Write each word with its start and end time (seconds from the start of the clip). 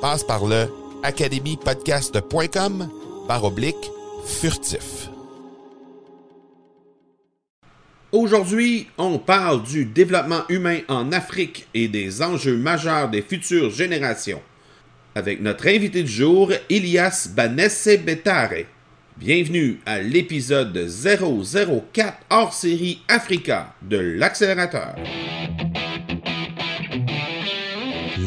Passe 0.00 0.24
par 0.24 0.46
le 0.46 0.66
academypodcast.com 1.02 2.88
par 3.28 3.44
oblique 3.44 3.90
furtif. 4.24 5.10
Aujourd'hui, 8.10 8.88
on 8.96 9.18
parle 9.18 9.62
du 9.62 9.84
développement 9.84 10.42
humain 10.48 10.78
en 10.88 11.12
Afrique 11.12 11.68
et 11.74 11.86
des 11.86 12.22
enjeux 12.22 12.56
majeurs 12.56 13.10
des 13.10 13.20
futures 13.20 13.70
générations. 13.70 14.40
Avec 15.14 15.42
notre 15.42 15.68
invité 15.68 16.02
du 16.02 16.10
jour, 16.10 16.50
Elias 16.70 17.28
Banesse 17.36 17.88
Betare. 18.04 18.64
Bienvenue 19.18 19.80
à 19.84 20.00
l'épisode 20.00 20.88
004 20.88 22.14
hors 22.30 22.54
série 22.54 23.02
Africa 23.06 23.74
de 23.82 23.98
l'accélérateur. 23.98 24.96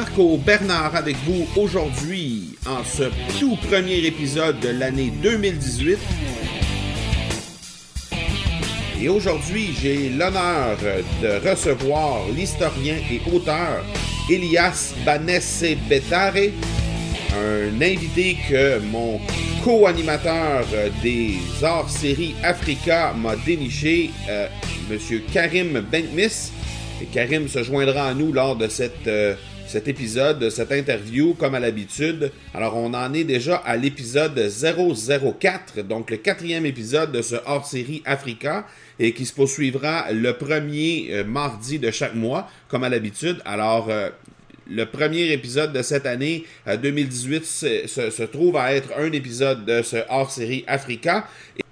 Marco 0.00 0.38
Bernard 0.38 0.96
avec 0.96 1.14
vous 1.26 1.46
aujourd'hui 1.60 2.56
en 2.66 2.82
ce 2.82 3.02
tout 3.38 3.58
premier 3.68 3.98
épisode 3.98 4.58
de 4.58 4.70
l'année 4.70 5.12
2018. 5.22 5.98
Et 9.02 9.08
aujourd'hui, 9.10 9.74
j'ai 9.78 10.08
l'honneur 10.08 10.78
de 11.20 11.46
recevoir 11.46 12.22
l'historien 12.34 12.96
et 13.10 13.20
auteur 13.30 13.84
Elias 14.30 14.94
Banesse 15.04 15.64
Betare, 15.86 16.48
un 17.36 17.82
invité 17.82 18.38
que 18.48 18.78
mon 18.78 19.20
co-animateur 19.62 20.64
des 21.02 21.34
hors-séries 21.62 22.36
Africa 22.42 23.12
m'a 23.12 23.36
déniché, 23.36 24.12
euh, 24.30 24.48
Monsieur 24.90 25.22
Karim 25.30 25.80
Benkmis. 25.92 26.52
Et 27.02 27.06
Karim 27.06 27.48
se 27.48 27.62
joindra 27.62 28.08
à 28.08 28.14
nous 28.14 28.32
lors 28.32 28.56
de 28.56 28.68
cette, 28.68 29.06
euh, 29.06 29.34
cet 29.70 29.86
épisode, 29.86 30.40
de 30.40 30.50
cette 30.50 30.72
interview, 30.72 31.34
comme 31.34 31.54
à 31.54 31.60
l'habitude. 31.60 32.32
Alors, 32.54 32.76
on 32.76 32.92
en 32.92 33.14
est 33.14 33.22
déjà 33.22 33.56
à 33.56 33.76
l'épisode 33.76 34.36
004, 34.36 35.82
donc 35.82 36.10
le 36.10 36.16
quatrième 36.16 36.66
épisode 36.66 37.12
de 37.12 37.22
ce 37.22 37.36
hors-série 37.46 38.02
Africa, 38.04 38.66
et 38.98 39.14
qui 39.14 39.24
se 39.24 39.32
poursuivra 39.32 40.10
le 40.10 40.32
premier 40.32 41.08
euh, 41.10 41.24
mardi 41.24 41.78
de 41.78 41.92
chaque 41.92 42.16
mois, 42.16 42.50
comme 42.66 42.82
à 42.82 42.88
l'habitude. 42.88 43.40
Alors, 43.44 43.88
euh, 43.90 44.10
le 44.68 44.86
premier 44.86 45.32
épisode 45.32 45.72
de 45.72 45.82
cette 45.82 46.06
année 46.06 46.44
2018 46.66 47.44
se, 47.44 47.86
se, 47.86 48.22
trouve 48.22 48.56
à 48.56 48.72
être 48.72 48.90
un 48.96 49.10
épisode 49.10 49.64
de 49.64 49.82
ce 49.82 49.96
hors-série 50.08 50.64
Africa. 50.68 51.26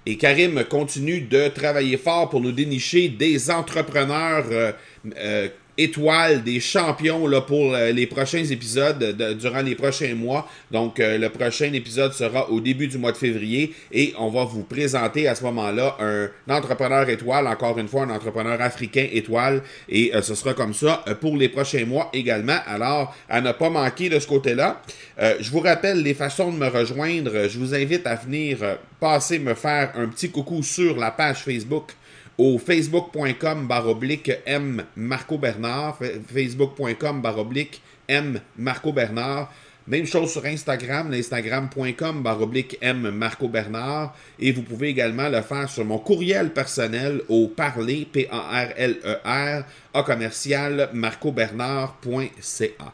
Et 0.05 0.17
Karim 0.17 0.63
continue 0.63 1.21
de 1.21 1.49
travailler 1.49 1.95
fort 1.97 2.29
pour 2.29 2.41
nous 2.41 2.51
dénicher 2.51 3.09
des 3.09 3.51
entrepreneurs 3.51 4.45
euh, 4.49 4.71
euh, 5.17 5.47
étoiles, 5.79 6.43
des 6.43 6.59
champions 6.59 7.29
pour 7.47 7.73
euh, 7.73 7.91
les 7.91 8.05
prochains 8.05 8.43
épisodes 8.43 8.99
de, 8.99 9.33
durant 9.33 9.61
les 9.61 9.75
prochains 9.75 10.13
mois. 10.13 10.47
Donc, 10.71 10.99
euh, 10.99 11.17
le 11.17 11.29
prochain 11.29 11.71
épisode 11.73 12.13
sera 12.13 12.49
au 12.49 12.59
début 12.59 12.87
du 12.87 12.97
mois 12.97 13.13
de 13.13 13.17
février 13.17 13.73
et 13.91 14.13
on 14.19 14.29
va 14.29 14.43
vous 14.43 14.63
présenter 14.63 15.27
à 15.27 15.35
ce 15.35 15.43
moment-là 15.45 15.95
un 15.99 16.29
entrepreneur 16.53 17.07
étoile, 17.09 17.47
encore 17.47 17.79
une 17.79 17.87
fois, 17.87 18.03
un 18.03 18.09
entrepreneur 18.09 18.61
africain 18.61 19.07
étoile. 19.11 19.63
Et 19.87 20.13
euh, 20.13 20.21
ce 20.21 20.35
sera 20.35 20.53
comme 20.53 20.73
ça 20.73 21.05
pour 21.21 21.37
les 21.37 21.47
prochains 21.47 21.85
mois 21.85 22.09
également. 22.11 22.57
Alors, 22.67 23.15
à 23.29 23.39
ne 23.39 23.53
pas 23.53 23.69
manquer 23.69 24.09
de 24.09 24.19
ce 24.19 24.27
côté-là. 24.27 24.81
je 25.17 25.49
vous 25.51 25.61
rappelle 25.61 26.03
les 26.03 26.13
façons 26.13 26.51
de 26.51 26.57
me 26.57 26.67
rejoindre. 26.67 27.47
Je 27.47 27.57
vous 27.57 27.73
invite 27.73 28.05
à 28.05 28.15
venir 28.15 28.57
passer 28.99 29.39
me 29.39 29.53
faire 29.53 29.93
un 29.95 30.07
petit 30.07 30.29
coucou 30.29 30.61
sur 30.61 30.97
la 30.97 31.11
page 31.11 31.37
Facebook 31.37 31.93
au 32.39 32.57
facebook.com 32.57 33.67
baroblique 33.67 34.31
M 34.45 34.85
Marco 34.95 35.37
Bernard, 35.37 35.99
facebook.com 36.33 37.21
baroblique 37.21 37.81
M 38.07 38.39
Marco 38.57 38.93
Bernard. 38.93 39.51
Même 39.87 40.05
chose 40.05 40.31
sur 40.31 40.45
Instagram, 40.45 41.11
l'instagram.com 41.11 42.23
baroblique 42.23 42.77
M 42.79 43.09
Marco 43.09 43.49
Bernard. 43.49 44.15
Et 44.39 44.53
vous 44.53 44.61
pouvez 44.61 44.87
également 44.87 45.27
le 45.27 45.41
faire 45.41 45.69
sur 45.69 45.83
mon 45.83 45.97
courriel 45.97 46.53
personnel 46.53 47.21
au 47.27 47.49
parler, 47.49 48.07
P-A-R-L-E-R, 48.09 49.63
A 49.93 50.03
commercial 50.03 50.89
marcobernard.ca. 50.93 52.93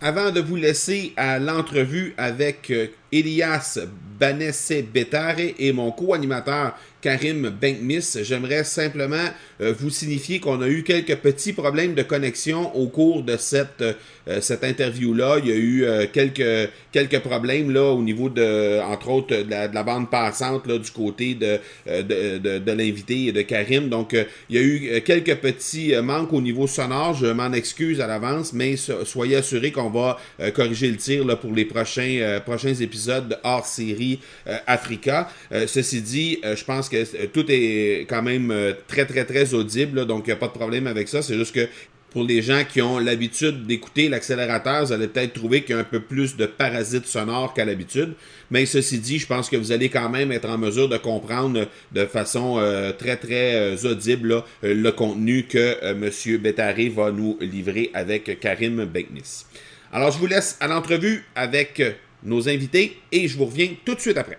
Avant 0.00 0.30
de 0.30 0.40
vous 0.40 0.56
laisser 0.56 1.12
à 1.16 1.38
l'entrevue 1.38 2.14
avec 2.16 2.72
Elias 3.12 3.78
Banesse 4.18 4.72
Betare 4.92 5.40
et 5.58 5.72
mon 5.72 5.92
co-animateur 5.92 6.74
Karim 7.04 7.50
Benkmis, 7.50 8.16
j'aimerais 8.22 8.64
simplement 8.64 9.28
euh, 9.60 9.74
vous 9.78 9.90
signifier 9.90 10.40
qu'on 10.40 10.62
a 10.62 10.68
eu 10.68 10.84
quelques 10.84 11.16
petits 11.16 11.52
problèmes 11.52 11.94
de 11.94 12.02
connexion 12.02 12.74
au 12.74 12.86
cours 12.86 13.22
de 13.22 13.36
cette, 13.36 13.84
euh, 14.28 14.40
cette 14.40 14.64
interview-là. 14.64 15.38
Il 15.42 15.48
y 15.48 15.52
a 15.52 15.56
eu 15.56 15.84
euh, 15.84 16.06
quelques, 16.12 16.70
quelques 16.92 17.20
problèmes 17.20 17.72
là, 17.72 17.92
au 17.92 18.02
niveau 18.02 18.28
de, 18.28 18.80
entre 18.80 19.10
autres, 19.10 19.36
de 19.42 19.50
la, 19.50 19.68
de 19.68 19.74
la 19.74 19.82
bande 19.82 20.10
passante 20.10 20.66
là, 20.66 20.78
du 20.78 20.90
côté 20.90 21.34
de, 21.34 21.58
de, 21.86 22.38
de, 22.38 22.58
de 22.58 22.72
l'invité 22.72 23.26
et 23.26 23.32
de 23.32 23.42
Karim. 23.42 23.88
Donc, 23.88 24.16
il 24.48 24.56
y 24.56 24.58
a 24.58 24.62
eu 24.62 25.02
quelques 25.02 25.36
petits 25.36 25.94
manques 26.02 26.32
au 26.32 26.40
niveau 26.40 26.66
sonore. 26.66 27.14
Je 27.14 27.26
m'en 27.26 27.52
excuse 27.52 28.00
à 28.00 28.06
l'avance, 28.06 28.52
mais 28.52 28.76
soyez 28.76 29.36
assurés 29.36 29.72
qu'on 29.72 29.90
va 29.90 30.18
corriger 30.54 30.90
le 30.90 30.96
tir 30.96 31.24
là, 31.24 31.36
pour 31.36 31.52
les 31.52 31.64
prochains, 31.64 32.40
prochains 32.44 32.74
épisodes 32.74 33.28
de 33.28 33.36
hors 33.42 33.66
série 33.66 34.20
Africa. 34.66 35.28
ceci 35.66 36.00
dit, 36.02 36.38
je 36.42 36.64
pense 36.64 36.88
que 36.88 37.26
tout 37.26 37.44
est 37.48 38.06
quand 38.08 38.22
même 38.22 38.52
très, 38.86 39.06
très, 39.06 39.24
très 39.24 39.54
audible, 39.54 40.00
là, 40.00 40.04
donc 40.04 40.24
il 40.26 40.30
n'y 40.30 40.32
a 40.32 40.36
pas 40.36 40.48
de 40.48 40.52
problème 40.52 40.86
avec 40.86 41.08
ça. 41.08 41.22
C'est 41.22 41.36
juste 41.36 41.54
que 41.54 41.68
pour 42.14 42.22
les 42.22 42.42
gens 42.42 42.62
qui 42.64 42.80
ont 42.80 43.00
l'habitude 43.00 43.66
d'écouter 43.66 44.08
l'accélérateur, 44.08 44.86
vous 44.86 44.92
allez 44.92 45.08
peut-être 45.08 45.32
trouver 45.32 45.64
qu'il 45.64 45.74
y 45.74 45.78
a 45.78 45.80
un 45.80 45.84
peu 45.84 45.98
plus 45.98 46.36
de 46.36 46.46
parasites 46.46 47.06
sonores 47.06 47.54
qu'à 47.54 47.64
l'habitude. 47.64 48.14
Mais 48.52 48.66
ceci 48.66 49.00
dit, 49.00 49.18
je 49.18 49.26
pense 49.26 49.50
que 49.50 49.56
vous 49.56 49.72
allez 49.72 49.88
quand 49.88 50.08
même 50.08 50.30
être 50.30 50.48
en 50.48 50.56
mesure 50.56 50.88
de 50.88 50.96
comprendre 50.96 51.66
de 51.90 52.06
façon 52.06 52.58
euh, 52.58 52.92
très 52.92 53.16
très 53.16 53.56
euh, 53.56 53.90
audible 53.90 54.32
euh, 54.32 54.74
le 54.74 54.92
contenu 54.92 55.46
que 55.48 55.76
M. 55.82 56.08
Bétaré 56.40 56.88
va 56.88 57.10
nous 57.10 57.36
livrer 57.40 57.90
avec 57.94 58.38
Karim 58.38 58.84
Beknis. 58.84 59.44
Alors 59.92 60.12
je 60.12 60.18
vous 60.18 60.28
laisse 60.28 60.56
à 60.60 60.68
l'entrevue 60.68 61.24
avec 61.34 61.82
nos 62.22 62.48
invités 62.48 62.96
et 63.10 63.26
je 63.26 63.36
vous 63.36 63.46
reviens 63.46 63.70
tout 63.84 63.96
de 63.96 64.00
suite 64.00 64.18
après. 64.18 64.38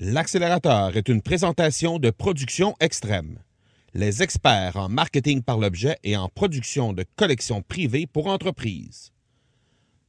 L'accélérateur 0.00 0.94
est 0.98 1.08
une 1.08 1.22
présentation 1.22 1.98
de 1.98 2.10
production 2.10 2.74
extrême 2.78 3.38
les 3.94 4.22
experts 4.22 4.76
en 4.76 4.88
marketing 4.88 5.42
par 5.42 5.58
l'objet 5.58 5.96
et 6.04 6.16
en 6.16 6.28
production 6.28 6.92
de 6.92 7.04
collections 7.16 7.62
privées 7.62 8.06
pour 8.06 8.26
entreprises. 8.26 9.12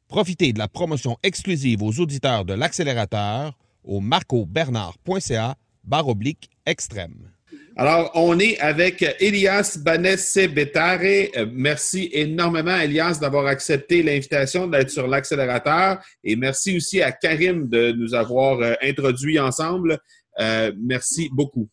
Profitez 0.07 0.53
de 0.53 0.59
la 0.59 0.67
promotion 0.67 1.17
exclusive 1.23 1.81
aux 1.81 1.99
auditeurs 1.99 2.45
de 2.45 2.53
l'accélérateur 2.53 3.57
au 3.83 3.99
marcobernard.ca 3.99 5.55
barre 5.83 6.09
oblique 6.09 6.49
extrême. 6.65 7.31
Alors, 7.77 8.11
on 8.15 8.37
est 8.37 8.59
avec 8.59 9.03
Elias 9.19 9.79
Banesse 9.81 10.37
Betare. 10.53 10.99
Euh, 11.01 11.47
merci 11.51 12.09
énormément, 12.11 12.75
Elias, 12.75 13.17
d'avoir 13.19 13.47
accepté 13.47 14.03
l'invitation 14.03 14.67
d'être 14.67 14.89
sur 14.89 15.07
l'accélérateur. 15.07 16.03
Et 16.23 16.35
merci 16.35 16.75
aussi 16.75 17.01
à 17.01 17.13
Karim 17.13 17.69
de 17.69 17.93
nous 17.93 18.13
avoir 18.13 18.59
euh, 18.59 18.73
introduits 18.81 19.39
ensemble. 19.39 19.99
Euh, 20.39 20.73
merci 20.77 21.29
beaucoup. 21.31 21.69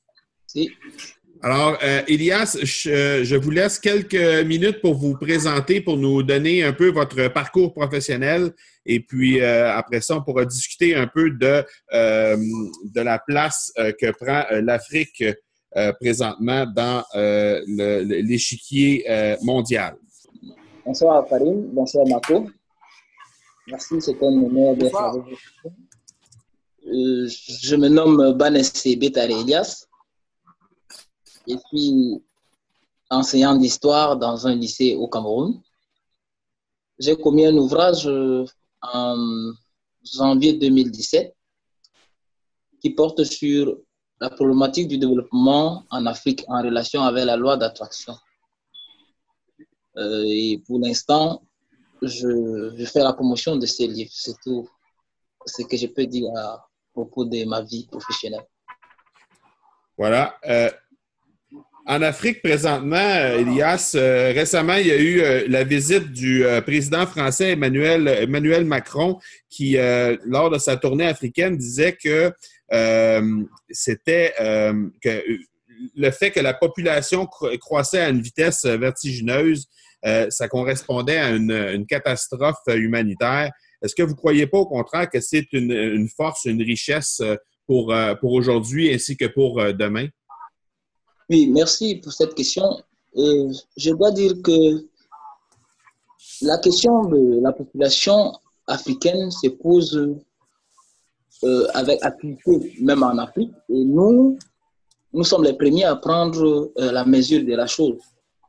Merci. 0.55 0.71
Alors, 1.41 1.79
euh, 1.85 2.03
Elias, 2.09 2.59
je, 2.63 3.37
vous 3.37 3.51
laisse 3.51 3.79
quelques 3.79 4.45
minutes 4.45 4.81
pour 4.81 4.95
vous 4.95 5.17
présenter, 5.17 5.81
pour 5.81 5.97
nous 5.97 6.25
donner 6.25 6.65
un 6.65 6.73
peu 6.73 6.91
votre 6.91 7.29
parcours 7.29 7.73
professionnel. 7.73 8.51
Et 8.85 8.99
puis, 8.99 9.41
euh, 9.41 9.73
après 9.73 10.01
ça, 10.01 10.17
on 10.17 10.23
pourra 10.23 10.45
discuter 10.45 10.97
un 10.97 11.07
peu 11.07 11.31
de, 11.31 11.65
euh, 11.93 12.37
de 12.37 13.01
la 13.01 13.21
place 13.21 13.73
que 13.77 14.11
prend 14.11 14.45
l'Afrique 14.63 15.23
présentement 16.01 16.67
dans 16.67 17.05
l'échiquier 17.67 19.05
mondial. 19.43 19.95
Bonsoir, 20.85 21.25
Karim. 21.29 21.69
Bonsoir, 21.73 22.07
Marco. 22.09 22.49
Merci, 23.69 24.01
c'est 24.01 24.21
un 24.23 24.27
honneur 24.27 24.75
d'être 24.75 25.01
avec 25.01 25.23
vous. 25.23 25.71
Je 26.83 27.77
me 27.77 27.89
nomme 27.89 28.33
Banessé 28.33 28.97
Betare 28.97 29.31
Elias. 29.31 29.88
Je 31.49 31.57
suis 31.69 32.23
enseignant 33.09 33.57
d'histoire 33.57 34.19
dans 34.19 34.47
un 34.47 34.55
lycée 34.55 34.95
au 34.97 35.09
Cameroun. 35.09 35.63
J'ai 36.99 37.17
commis 37.17 37.47
un 37.47 37.57
ouvrage 37.57 38.07
euh, 38.07 38.45
en 38.83 39.53
janvier 40.05 40.53
2017 40.55 41.35
qui 42.83 42.91
porte 42.91 43.25
sur 43.25 43.79
la 44.21 44.29
problématique 44.29 44.89
du 44.89 44.99
développement 44.99 45.85
en 45.91 46.05
Afrique 46.05 46.45
en 46.49 46.61
relation 46.63 47.03
avec 47.03 47.25
la 47.25 47.37
loi 47.37 47.57
d'attraction. 47.57 48.15
Euh, 49.97 50.25
et 50.27 50.63
pour 50.67 50.81
l'instant, 50.81 51.43
je, 52.03 52.85
fais 52.85 53.03
la 53.03 53.15
promotion 53.15 53.57
de 53.57 53.65
ces 53.65 53.87
livres. 53.87 54.11
C'est 54.13 54.39
tout 54.43 54.69
ce 55.47 55.63
que 55.63 55.77
je 55.79 55.87
peux 55.87 56.05
dire 56.05 56.31
à 56.37 56.69
propos 56.93 57.25
de 57.25 57.45
ma 57.45 57.63
vie 57.63 57.87
professionnelle. 57.87 58.47
Voilà. 59.97 60.37
Euh, 60.45 60.71
en 61.89 62.03
Afrique, 62.03 62.43
présentement, 62.43 62.97
euh, 62.97 63.39
Elias, 63.39 63.93
euh, 63.95 64.31
récemment, 64.35 64.75
il 64.75 64.89
y 64.89 64.91
a 64.91 64.99
eu 64.99 65.21
euh, 65.23 65.47
la 65.49 65.65
visite 65.65 66.13
du 66.13 66.45
président 66.67 67.07
français 67.07 67.53
Emmanuel, 67.53 68.07
Emmanuel 68.09 68.67
Macron 68.67 69.19
qui, 69.49 69.79
lors 70.27 70.51
de 70.51 70.59
sa 70.59 70.77
tournée 70.77 71.07
africaine, 71.07 71.57
disait 71.57 71.97
que 72.01 72.31
c'était 73.71 74.35
que 75.03 75.23
le 75.97 76.11
fait 76.11 76.31
que 76.31 76.41
la 76.41 76.53
population 76.53 77.27
croissait 77.27 78.01
à 78.01 78.11
une 78.11 78.21
vitesse 78.21 78.67
vertigineuse, 78.67 79.67
ça 80.29 80.49
correspondait 80.49 81.19
à 81.19 81.31
une, 81.31 81.87
catastrophe 81.87 82.59
humanitaire. 82.67 83.51
Est-ce 83.83 83.95
que 83.95 84.03
vous 84.03 84.13
ne 84.13 84.17
croyez 84.17 84.47
pas 84.47 84.59
au 84.59 84.67
contraire 84.67 85.09
que 85.09 85.21
c'est 85.21 85.51
une, 85.53 85.73
une, 85.73 86.09
force, 86.09 86.45
une 86.45 86.63
richesse 86.63 87.23
pour, 87.67 87.95
pour 88.21 88.33
aujourd'hui 88.33 88.93
ainsi 88.93 89.17
que 89.17 89.27
pour 89.27 89.63
demain? 89.73 90.09
Oui, 91.31 91.47
merci 91.49 91.97
pour 91.97 92.13
cette 92.13 92.35
question. 92.35 92.83
je 93.15 93.91
dois 93.91 94.11
dire 94.13 94.35
que 94.43 94.87
la 96.43 96.57
question 96.59 97.05
de 97.05 97.41
la 97.43 97.53
population 97.53 98.33
africaine 98.67 99.31
se 99.31 99.49
pose 99.49 100.17
euh, 101.45 101.67
avec 101.75 102.03
activité, 102.03 102.75
même 102.81 103.03
en 103.03 103.19
Afrique. 103.19 103.53
Et 103.69 103.85
nous, 103.85 104.39
nous 105.13 105.25
sommes 105.25 105.45
les 105.45 105.53
premiers 105.53 105.85
à 105.85 105.97
prendre 105.97 106.73
euh, 106.79 106.93
la 106.93 107.05
mesure 107.05 107.45
de 107.45 107.55
la 107.55 107.67
chose. 107.67 107.99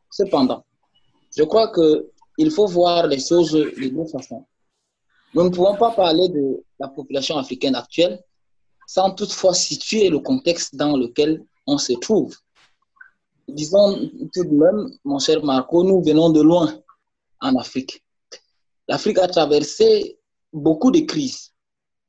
Cependant, 0.09 0.63
je 1.35 1.43
crois 1.43 1.71
qu'il 1.73 2.51
faut 2.51 2.67
voir 2.67 3.07
les 3.07 3.19
choses 3.19 3.51
de 3.51 3.89
deux 3.89 4.05
façons. 4.05 4.45
Nous 5.33 5.43
ne 5.43 5.49
pouvons 5.49 5.75
pas 5.75 5.91
parler 5.91 6.29
de 6.29 6.63
la 6.79 6.87
population 6.87 7.37
africaine 7.37 7.75
actuelle 7.75 8.23
sans 8.87 9.11
toutefois 9.11 9.53
situer 9.53 10.09
le 10.09 10.19
contexte 10.19 10.75
dans 10.75 10.95
lequel 10.97 11.43
on 11.67 11.77
se 11.77 11.93
trouve 11.93 12.35
disons 13.53 14.09
tout 14.33 14.43
de 14.43 14.53
même, 14.53 14.91
mon 15.03 15.19
cher 15.19 15.43
Marco, 15.43 15.83
nous 15.83 16.01
venons 16.03 16.29
de 16.29 16.41
loin 16.41 16.79
en 17.41 17.55
Afrique. 17.55 18.03
L'Afrique 18.87 19.19
a 19.19 19.27
traversé 19.27 20.19
beaucoup 20.51 20.91
de 20.91 20.99
crises 21.01 21.53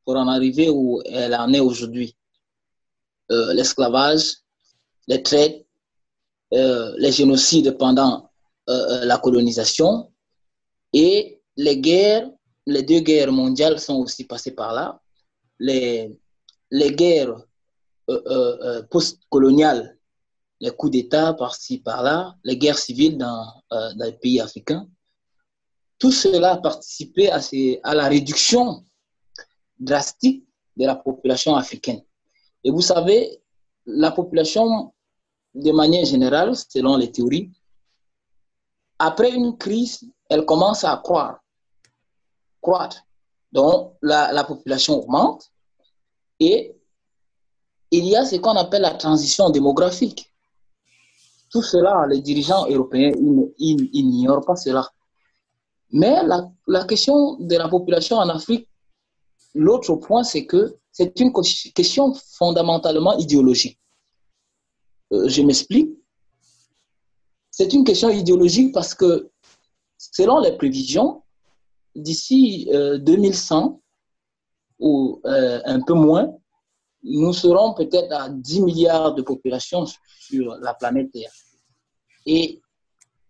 pour 0.05 0.17
en 0.17 0.29
arriver 0.29 0.71
où 0.71 1.03
elle 1.05 1.35
en 1.35 1.53
est 1.53 1.61
aujourd'hui. 1.61 2.17
Euh, 3.31 3.53
l'esclavage, 3.53 4.39
les 5.07 5.23
traites, 5.23 5.67
euh, 6.53 6.93
les 6.99 7.13
génocides 7.13 7.77
pendant 7.79 8.31
euh, 8.69 9.05
la 9.05 9.19
colonisation 9.19 10.11
et 10.93 11.41
les 11.57 11.79
guerres, 11.79 12.31
les 12.67 12.83
deux 12.83 13.01
guerres 13.01 13.31
mondiales 13.31 13.79
sont 13.79 13.97
aussi 13.97 14.25
passées 14.25 14.53
par 14.53 14.73
là. 14.73 15.01
Les, 15.59 16.19
les 16.71 16.93
guerres 16.93 17.37
post-coloniales 18.91 19.97
les 20.61 20.71
coups 20.71 20.93
d'État 20.93 21.35
par-ci, 21.35 21.79
par-là, 21.79 22.37
les 22.45 22.57
guerres 22.57 22.79
civiles 22.79 23.17
dans, 23.17 23.63
euh, 23.73 23.91
les 23.97 24.13
pays 24.13 24.41
africains. 24.41 24.87
Tout 25.99 26.13
cela 26.13 26.53
a 26.53 26.57
participé 26.59 27.31
à, 27.31 27.41
à 27.83 27.95
la 27.95 28.09
réduction 28.09 28.85
drastique 29.79 30.47
de 30.77 30.87
la 30.87 30.97
population 30.97 31.57
africaine. 31.57 32.03
Et 32.65 32.71
vous 32.71 32.83
savez, 32.83 33.43
la 33.87 34.11
population, 34.11 34.93
de 35.55 35.73
manière 35.73 36.05
générale, 36.05 36.55
selon 36.57 36.97
les 36.97 37.11
théories, 37.11 37.51
après 38.99 39.31
une 39.33 39.57
crise, 39.57 40.05
elle 40.29 40.45
commence 40.45 40.85
à 40.85 40.97
croître. 41.03 41.41
croître. 42.61 43.03
Donc, 43.51 43.95
la 44.03 44.45
population 44.45 45.03
augmente 45.03 45.51
et 46.41 46.75
il 47.91 48.07
y 48.07 48.17
a 48.17 48.25
ce 48.25 48.37
qu'on 48.37 48.57
appelle 48.57 48.83
la 48.83 48.95
transition 48.95 49.51
démographique. 49.51 50.30
Tout 51.51 51.63
cela, 51.63 52.07
les 52.09 52.21
dirigeants 52.21 52.67
européens, 52.69 53.13
ils, 53.59 53.91
n'ignorent 53.93 54.45
pas 54.45 54.57
cela. 54.57 54.89
Mais 55.91 56.17
la, 56.25 56.85
question 56.85 57.37
de 57.41 57.57
la 57.57 57.69
population 57.69 58.17
en 58.17 58.29
Afrique, 58.29 58.69
l'autre 59.55 59.97
point, 59.97 60.23
c'est 60.23 60.47
que 60.47 60.77
c'est 60.93 61.19
une 61.19 61.33
question 61.75 62.15
fondamentalement 62.15 63.17
idéologique. 63.19 63.79
Euh, 65.13 65.29
je 65.29 65.43
m'explique. 65.43 65.91
C'est 67.51 67.73
une 67.73 67.83
question 67.83 68.11
idéologique 68.11 68.73
parce 68.73 68.95
que, 68.95 69.31
selon 69.99 70.39
les 70.39 70.57
prévisions, 70.57 71.23
d'ici 71.97 72.69
2100 72.71 73.65
euh, 73.65 74.85
ou 74.85 75.21
euh, 75.25 75.61
un 75.65 75.81
peu 75.81 75.95
moins, 75.95 76.33
nous 77.03 77.33
serons 77.33 77.75
peut-être 77.75 78.13
à 78.13 78.29
10 78.29 78.63
milliards 78.63 79.15
de 79.15 79.23
population 79.23 79.87
sur 79.87 80.57
la 80.61 80.75
planète 80.75 81.11
Terre. 81.13 81.33
Et 82.27 82.61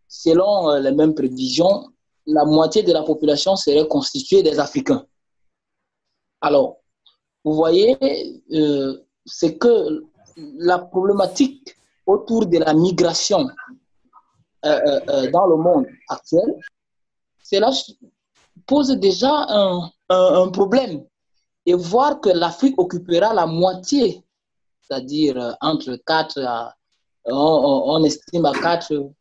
selon 0.08 0.70
euh, 0.70 0.80
les 0.80 0.92
mêmes 0.92 1.14
prévisions, 1.14 1.92
la 2.26 2.44
moitié 2.44 2.82
de 2.82 2.92
la 2.92 3.02
population 3.02 3.56
serait 3.56 3.86
constituée 3.86 4.42
des 4.42 4.58
Africains. 4.58 5.06
Alors, 6.40 6.78
vous 7.44 7.54
voyez, 7.54 7.96
euh, 8.52 8.98
c'est 9.24 9.56
que 9.56 10.04
la 10.36 10.78
problématique 10.78 11.76
autour 12.06 12.46
de 12.46 12.58
la 12.58 12.74
migration 12.74 13.48
euh, 14.64 15.30
dans 15.30 15.46
le 15.46 15.56
monde 15.56 15.86
actuel, 16.08 16.56
cela 17.42 17.70
pose 18.66 18.90
déjà 18.90 19.46
un 20.08 20.48
problème 20.50 21.04
et 21.70 21.74
voir 21.74 22.20
que 22.20 22.30
l'Afrique 22.30 22.74
occupera 22.78 23.32
la 23.32 23.46
moitié, 23.46 24.24
c'est-à-dire 24.82 25.36
euh, 25.36 25.52
entre 25.60 25.96
4 26.04 26.40
à, 26.44 26.74
on, 27.26 28.02
estime 28.02 28.44
à 28.44 28.52
4, 28.52 29.12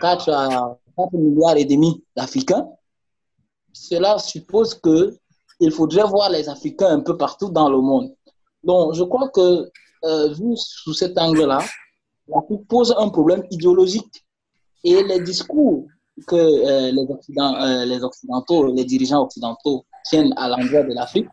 4 0.00 0.30
à 0.30 0.78
4 0.96 1.12
milliards 1.12 1.58
et 1.58 1.66
demi 1.66 2.02
d'Africains, 2.16 2.66
cela 3.74 4.18
suppose 4.18 4.74
que 4.74 5.18
il 5.60 5.70
faudrait 5.70 6.04
voir 6.04 6.30
les 6.30 6.48
Africains 6.48 6.92
un 6.98 7.00
peu 7.00 7.16
partout 7.16 7.50
dans 7.50 7.68
le 7.68 7.78
monde. 7.78 8.14
Donc, 8.64 8.94
je 8.94 9.04
crois 9.04 9.28
que, 9.28 9.70
euh, 10.04 10.32
vu 10.32 10.56
sous 10.56 10.94
cet 10.94 11.18
angle-là, 11.18 11.60
l'Afrique 12.26 12.66
pose 12.68 12.94
un 12.98 13.10
problème 13.10 13.44
idéologique. 13.50 14.24
Et 14.82 15.02
les 15.04 15.20
discours 15.20 15.86
que 16.26 16.36
euh, 16.36 16.90
les, 16.90 17.06
euh, 17.38 17.84
les, 17.84 18.02
Occidentaux, 18.02 18.72
les 18.72 18.84
dirigeants 18.84 19.22
occidentaux 19.22 19.84
tiennent 20.04 20.32
à 20.36 20.48
l'endroit 20.48 20.82
de 20.82 20.94
l'Afrique, 20.94 21.28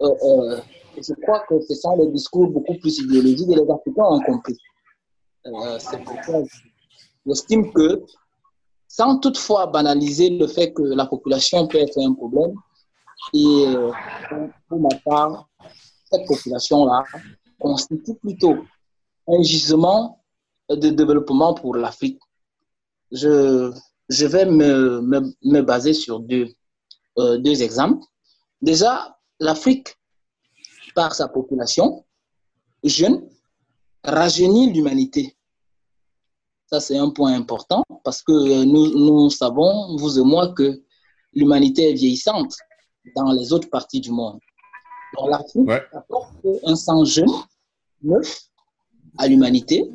je 0.00 1.14
crois 1.22 1.40
que 1.48 1.60
ce 1.60 1.74
sont 1.74 1.96
des 1.96 2.10
discours 2.12 2.48
beaucoup 2.48 2.74
plus 2.78 2.98
idéologiques 2.98 3.50
et 3.50 3.56
les 3.56 3.70
Africains 3.70 4.04
ont 4.04 4.20
compris. 4.20 4.56
C'est 5.78 6.02
pourquoi 6.04 6.42
j'estime 7.26 7.72
que, 7.72 8.04
sans 8.86 9.18
toutefois 9.18 9.66
banaliser 9.66 10.30
le 10.30 10.46
fait 10.46 10.72
que 10.72 10.82
la 10.82 11.06
population 11.06 11.66
peut 11.66 11.78
être 11.78 11.98
un 11.98 12.14
problème, 12.14 12.54
et 13.34 13.66
pour 14.68 14.80
ma 14.80 14.96
part, 15.04 15.48
cette 16.10 16.26
population-là 16.26 17.04
constitue 17.60 18.14
plutôt 18.14 18.56
un 19.26 19.42
gisement 19.42 20.22
de 20.70 20.88
développement 20.90 21.54
pour 21.54 21.76
l'Afrique. 21.76 22.20
Je, 23.10 23.72
vais 24.10 24.46
me, 24.46 25.60
baser 25.62 25.92
sur 25.92 26.20
deux, 26.20 26.48
euh, 27.18 27.38
deux 27.38 27.62
exemples. 27.62 28.04
Déjà, 28.62 29.17
l'Afrique, 29.40 29.96
par 30.94 31.14
sa 31.14 31.28
population 31.28 32.04
jeune, 32.82 33.28
rajeunit 34.04 34.72
l'humanité. 34.72 35.36
Ça, 36.66 36.80
c'est 36.80 36.98
un 36.98 37.10
point 37.10 37.32
important 37.32 37.82
parce 38.04 38.22
que 38.22 38.64
nous, 38.64 38.86
nous 38.88 39.30
savons, 39.30 39.96
vous 39.96 40.18
et 40.18 40.24
moi, 40.24 40.52
que 40.52 40.82
l'humanité 41.32 41.90
est 41.90 41.94
vieillissante 41.94 42.56
dans 43.16 43.32
les 43.32 43.52
autres 43.52 43.70
parties 43.70 44.00
du 44.00 44.10
monde. 44.10 44.38
Donc 45.16 45.30
l'Afrique 45.30 45.70
apporte 45.92 46.34
un 46.64 46.76
sang 46.76 47.04
jeune, 47.04 47.30
neuf, 48.02 48.48
à 49.16 49.26
l'humanité. 49.26 49.90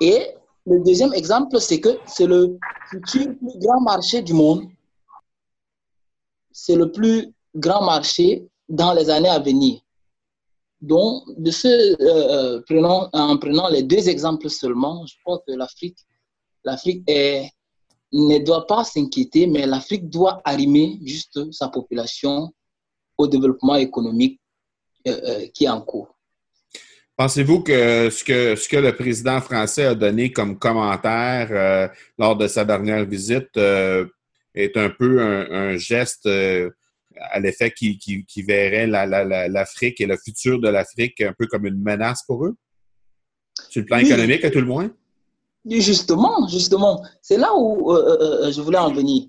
Et 0.00 0.34
le 0.66 0.82
deuxième 0.82 1.12
exemple, 1.12 1.60
c'est 1.60 1.80
que 1.80 1.98
c'est 2.06 2.26
le 2.26 2.58
futur 2.90 3.36
plus 3.36 3.58
grand 3.58 3.80
marché 3.80 4.22
du 4.22 4.32
monde. 4.32 4.64
C'est 6.52 6.76
le 6.76 6.90
plus 6.90 7.32
grand 7.56 7.84
marché 7.84 8.46
dans 8.68 8.92
les 8.92 9.10
années 9.10 9.28
à 9.28 9.38
venir. 9.38 9.80
Donc, 10.80 11.24
de 11.38 11.50
ce, 11.50 11.68
euh, 11.68 12.60
euh, 12.70 13.08
en 13.12 13.36
prenant 13.38 13.68
les 13.68 13.82
deux 13.82 14.08
exemples 14.08 14.50
seulement, 14.50 15.06
je 15.06 15.14
crois 15.24 15.42
que 15.46 15.52
l'Afrique, 15.52 15.98
l'Afrique 16.64 17.02
ne 18.12 18.38
doit 18.44 18.66
pas 18.66 18.84
s'inquiéter, 18.84 19.46
mais 19.46 19.66
l'Afrique 19.66 20.08
doit 20.10 20.40
arrimer 20.44 20.98
juste 21.04 21.50
sa 21.52 21.68
population 21.68 22.52
au 23.16 23.26
développement 23.26 23.76
économique 23.76 24.38
euh, 25.08 25.46
qui 25.54 25.64
est 25.64 25.68
en 25.68 25.80
cours. 25.80 26.14
Pensez-vous 27.16 27.62
que 27.62 28.10
ce, 28.10 28.22
que 28.22 28.56
ce 28.56 28.68
que 28.68 28.76
le 28.76 28.94
président 28.94 29.40
français 29.40 29.86
a 29.86 29.94
donné 29.94 30.30
comme 30.30 30.58
commentaire 30.58 31.90
lors 32.18 32.36
de 32.36 32.46
sa 32.46 32.62
dernière 32.66 33.06
visite 33.06 33.56
est 33.56 34.76
un 34.76 34.90
peu 34.90 35.22
un, 35.22 35.78
geste 35.78 36.28
à 37.20 37.40
l'effet 37.40 37.70
qui, 37.70 37.98
qui, 37.98 38.42
verrait 38.42 38.86
l'Afrique 38.86 40.00
et 40.00 40.06
le 40.06 40.16
futur 40.16 40.60
de 40.60 40.68
l'Afrique 40.68 41.20
un 41.20 41.32
peu 41.38 41.46
comme 41.46 41.66
une 41.66 41.80
menace 41.80 42.22
pour 42.26 42.44
eux? 42.44 42.56
Sur 43.70 43.80
le 43.82 43.86
plan 43.86 43.98
économique, 43.98 44.44
à 44.44 44.50
tout 44.50 44.60
le 44.60 44.66
moins? 44.66 44.90
Justement, 45.64 46.46
justement. 46.48 47.02
C'est 47.22 47.38
là 47.38 47.50
où 47.56 47.90
je 47.92 48.60
voulais 48.60 48.78
en 48.78 48.92
venir. 48.92 49.24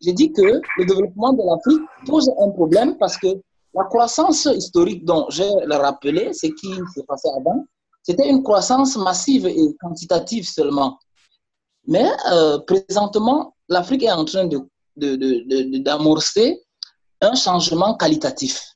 J'ai 0.00 0.12
dit 0.12 0.32
que 0.32 0.42
le 0.42 0.84
développement 0.84 1.32
de 1.32 1.42
l'Afrique 1.44 1.82
pose 2.06 2.30
un 2.40 2.50
problème 2.50 2.96
parce 2.98 3.16
que 3.16 3.28
la 3.74 3.84
croissance 3.84 4.46
historique 4.46 5.04
dont 5.04 5.26
j'ai 5.30 5.48
le 5.66 5.74
rappelé, 5.74 6.32
ce 6.32 6.46
qui 6.46 6.74
s'est 6.94 7.04
passé 7.06 7.28
avant, 7.36 7.64
c'était 8.02 8.28
une 8.28 8.42
croissance 8.42 8.96
massive 8.96 9.46
et 9.46 9.76
quantitative 9.80 10.48
seulement. 10.48 10.98
Mais 11.86 12.08
euh, 12.32 12.58
présentement, 12.58 13.54
l'Afrique 13.68 14.02
est 14.02 14.10
en 14.10 14.24
train 14.24 14.48
d'amorcer 14.96 16.50
de, 16.50 16.56
de, 16.56 16.64
un 17.20 17.34
changement 17.34 17.94
qualitatif. 17.96 18.74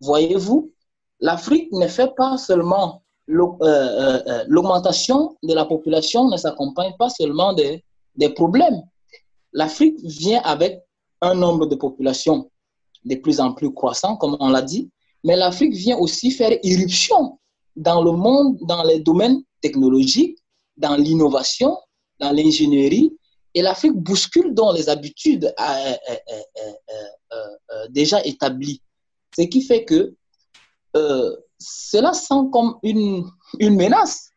Voyez-vous, 0.00 0.72
l'Afrique 1.20 1.72
ne 1.72 1.86
fait 1.86 2.14
pas 2.16 2.36
seulement 2.38 3.02
euh, 3.30 3.56
euh, 3.62 4.44
l'augmentation 4.48 5.36
de 5.42 5.54
la 5.54 5.64
population 5.64 6.28
ne 6.28 6.36
s'accompagne 6.36 6.94
pas 6.98 7.08
seulement 7.08 7.52
des, 7.54 7.82
des 8.16 8.28
problèmes 8.28 8.82
l'Afrique 9.54 9.98
vient 10.02 10.42
avec 10.42 10.82
un 11.22 11.34
nombre 11.34 11.66
de 11.66 11.76
populations 11.76 12.50
de 13.04 13.14
plus 13.14 13.40
en 13.40 13.54
plus 13.54 13.72
croissant, 13.72 14.16
comme 14.16 14.36
on 14.40 14.48
l'a 14.50 14.62
dit, 14.62 14.90
mais 15.22 15.36
l'Afrique 15.36 15.72
vient 15.72 15.96
aussi 15.96 16.30
faire 16.30 16.58
irruption 16.62 17.38
dans 17.76 18.02
le 18.02 18.12
monde, 18.12 18.58
dans 18.62 18.82
les 18.82 19.00
domaines 19.00 19.42
technologiques, 19.62 20.38
dans 20.76 20.96
l'innovation, 20.96 21.78
dans 22.18 22.32
l'ingénierie, 22.32 23.16
et 23.54 23.62
l'Afrique 23.62 23.94
bouscule 23.94 24.52
dans 24.52 24.72
les 24.72 24.88
habitudes 24.88 25.54
euh, 25.58 25.94
euh, 26.10 26.72
euh, 27.32 27.88
déjà 27.90 28.22
établies. 28.24 28.82
Ce 29.36 29.42
qui 29.42 29.62
fait 29.62 29.84
que 29.84 30.14
cela 31.58 32.12
sent 32.12 32.50
comme 32.52 32.78
une, 32.82 33.24
une 33.58 33.76
menace 33.76 34.30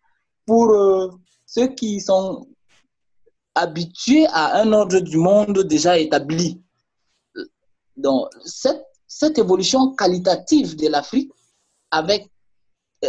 pour 0.45 0.73
ceux 1.45 1.67
qui 1.67 1.99
sont 1.99 2.47
habitués 3.53 4.25
à 4.27 4.61
un 4.61 4.71
ordre 4.71 4.99
du 4.99 5.17
monde 5.17 5.63
déjà 5.63 5.97
établi. 5.99 6.61
Donc, 7.95 8.29
cette, 8.45 8.83
cette 9.07 9.37
évolution 9.37 9.95
qualitative 9.95 10.75
de 10.75 10.87
l'Afrique 10.87 11.31
avec 11.91 12.27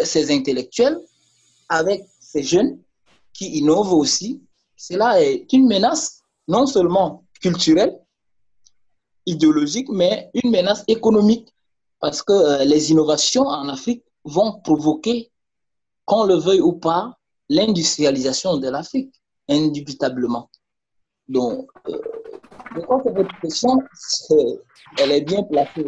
ses 0.04 0.30
intellectuels, 0.30 0.98
avec 1.68 2.04
ses 2.20 2.42
jeunes 2.42 2.78
qui 3.32 3.58
innovent 3.58 3.94
aussi, 3.94 4.42
cela 4.78 5.20
est 5.20 5.52
une 5.52 5.66
menace 5.66 6.22
non 6.46 6.64
seulement 6.64 7.24
culturelle, 7.42 7.98
idéologique, 9.26 9.88
mais 9.90 10.30
une 10.32 10.50
menace 10.50 10.84
économique 10.88 11.52
parce 12.00 12.22
que 12.22 12.32
euh, 12.32 12.64
les 12.64 12.90
innovations 12.92 13.42
en 13.42 13.68
Afrique 13.68 14.04
vont 14.24 14.60
provoquer, 14.60 15.30
qu'on 16.04 16.24
le 16.24 16.36
veuille 16.36 16.60
ou 16.60 16.72
pas, 16.72 17.18
l'industrialisation 17.48 18.56
de 18.58 18.68
l'Afrique 18.68 19.12
indubitablement. 19.48 20.48
Donc, 21.26 21.68
euh, 21.88 22.00
je 22.76 22.80
crois 22.80 23.00
que 23.00 23.08
votre 23.08 23.40
question, 23.40 23.82
elle 24.98 25.12
est 25.12 25.22
bien 25.22 25.42
placée. 25.42 25.84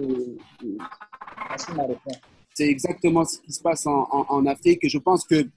C'est 2.55 2.67
exactement 2.67 3.25
ce 3.25 3.39
qui 3.39 3.53
se 3.53 3.63
passe 3.63 3.87
en, 3.87 4.09
en, 4.11 4.47
Afrique. 4.47 4.81
Je 4.83 4.99
pense 4.99 5.25
que 5.25 5.49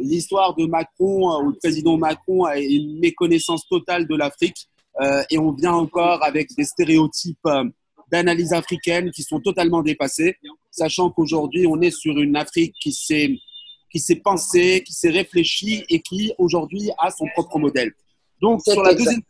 l'histoire 0.00 0.54
de 0.54 0.66
Macron, 0.66 1.32
euh, 1.32 1.44
ou 1.44 1.50
le 1.50 1.56
président 1.56 1.96
Macron, 1.96 2.44
a 2.44 2.58
une 2.58 2.98
méconnaissance 2.98 3.66
totale 3.68 4.06
de 4.06 4.16
l'Afrique. 4.16 4.66
Euh, 5.00 5.22
et 5.30 5.38
on 5.38 5.52
vient 5.52 5.72
encore 5.72 6.22
avec 6.24 6.48
des 6.56 6.64
stéréotypes 6.64 7.48
d'analyse 8.10 8.52
africaine 8.52 9.10
qui 9.12 9.22
sont 9.22 9.40
totalement 9.40 9.82
dépassés, 9.82 10.36
sachant 10.70 11.10
qu'aujourd'hui, 11.10 11.66
on 11.66 11.80
est 11.80 11.92
sur 11.92 12.18
une 12.18 12.36
Afrique 12.36 12.74
qui 12.80 12.92
s'est 12.92 13.38
qui 13.90 13.98
s'est 13.98 14.16
pensée, 14.16 14.82
qui 14.86 14.92
s'est 14.92 15.10
réfléchie 15.10 15.84
et 15.88 16.00
qui 16.00 16.32
aujourd'hui 16.38 16.90
a 16.98 17.10
son 17.10 17.26
propre 17.34 17.58
modèle. 17.58 17.92
Donc, 18.40 18.62
sur 18.62 18.82
la, 18.82 18.94
deuxième, 18.94 19.20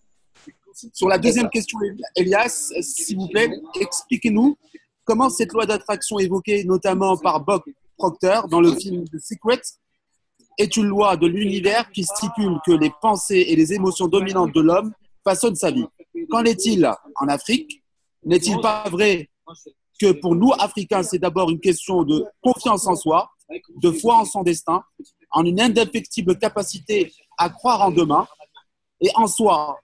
sur 0.92 1.08
la 1.08 1.18
deuxième 1.18 1.48
question, 1.48 1.78
Elias, 2.14 2.72
s'il 2.82 3.16
vous 3.16 3.28
plaît, 3.28 3.50
expliquez-nous 3.80 4.56
comment 5.04 5.30
cette 5.30 5.52
loi 5.52 5.66
d'attraction 5.66 6.18
évoquée 6.18 6.64
notamment 6.64 7.16
par 7.16 7.42
Bob 7.42 7.62
Proctor 7.96 8.48
dans 8.48 8.60
le 8.60 8.74
film 8.74 9.04
The 9.08 9.18
Secret 9.18 9.60
est 10.58 10.76
une 10.76 10.86
loi 10.86 11.16
de 11.16 11.26
l'univers 11.26 11.90
qui 11.90 12.04
stipule 12.04 12.58
que 12.66 12.72
les 12.72 12.92
pensées 13.00 13.46
et 13.48 13.56
les 13.56 13.72
émotions 13.72 14.08
dominantes 14.08 14.54
de 14.54 14.60
l'homme 14.60 14.92
façonnent 15.24 15.56
sa 15.56 15.70
vie. 15.70 15.86
Qu'en 16.28 16.44
est-il 16.44 16.90
en 17.16 17.28
Afrique? 17.28 17.82
N'est-il 18.24 18.60
pas 18.60 18.88
vrai 18.90 19.30
que 20.00 20.12
pour 20.12 20.34
nous, 20.34 20.52
Africains, 20.58 21.02
c'est 21.02 21.18
d'abord 21.18 21.50
une 21.50 21.60
question 21.60 22.02
de 22.02 22.24
confiance 22.42 22.86
en 22.86 22.96
soi, 22.96 23.30
de 23.82 23.90
foi 23.90 24.16
en 24.16 24.24
son 24.24 24.42
destin, 24.42 24.82
en 25.30 25.44
une 25.44 25.60
indéfectible 25.60 26.38
capacité 26.38 27.12
à 27.38 27.50
croire 27.50 27.82
en 27.82 27.90
demain, 27.90 28.26
et 29.00 29.10
en 29.14 29.26
soi, 29.26 29.78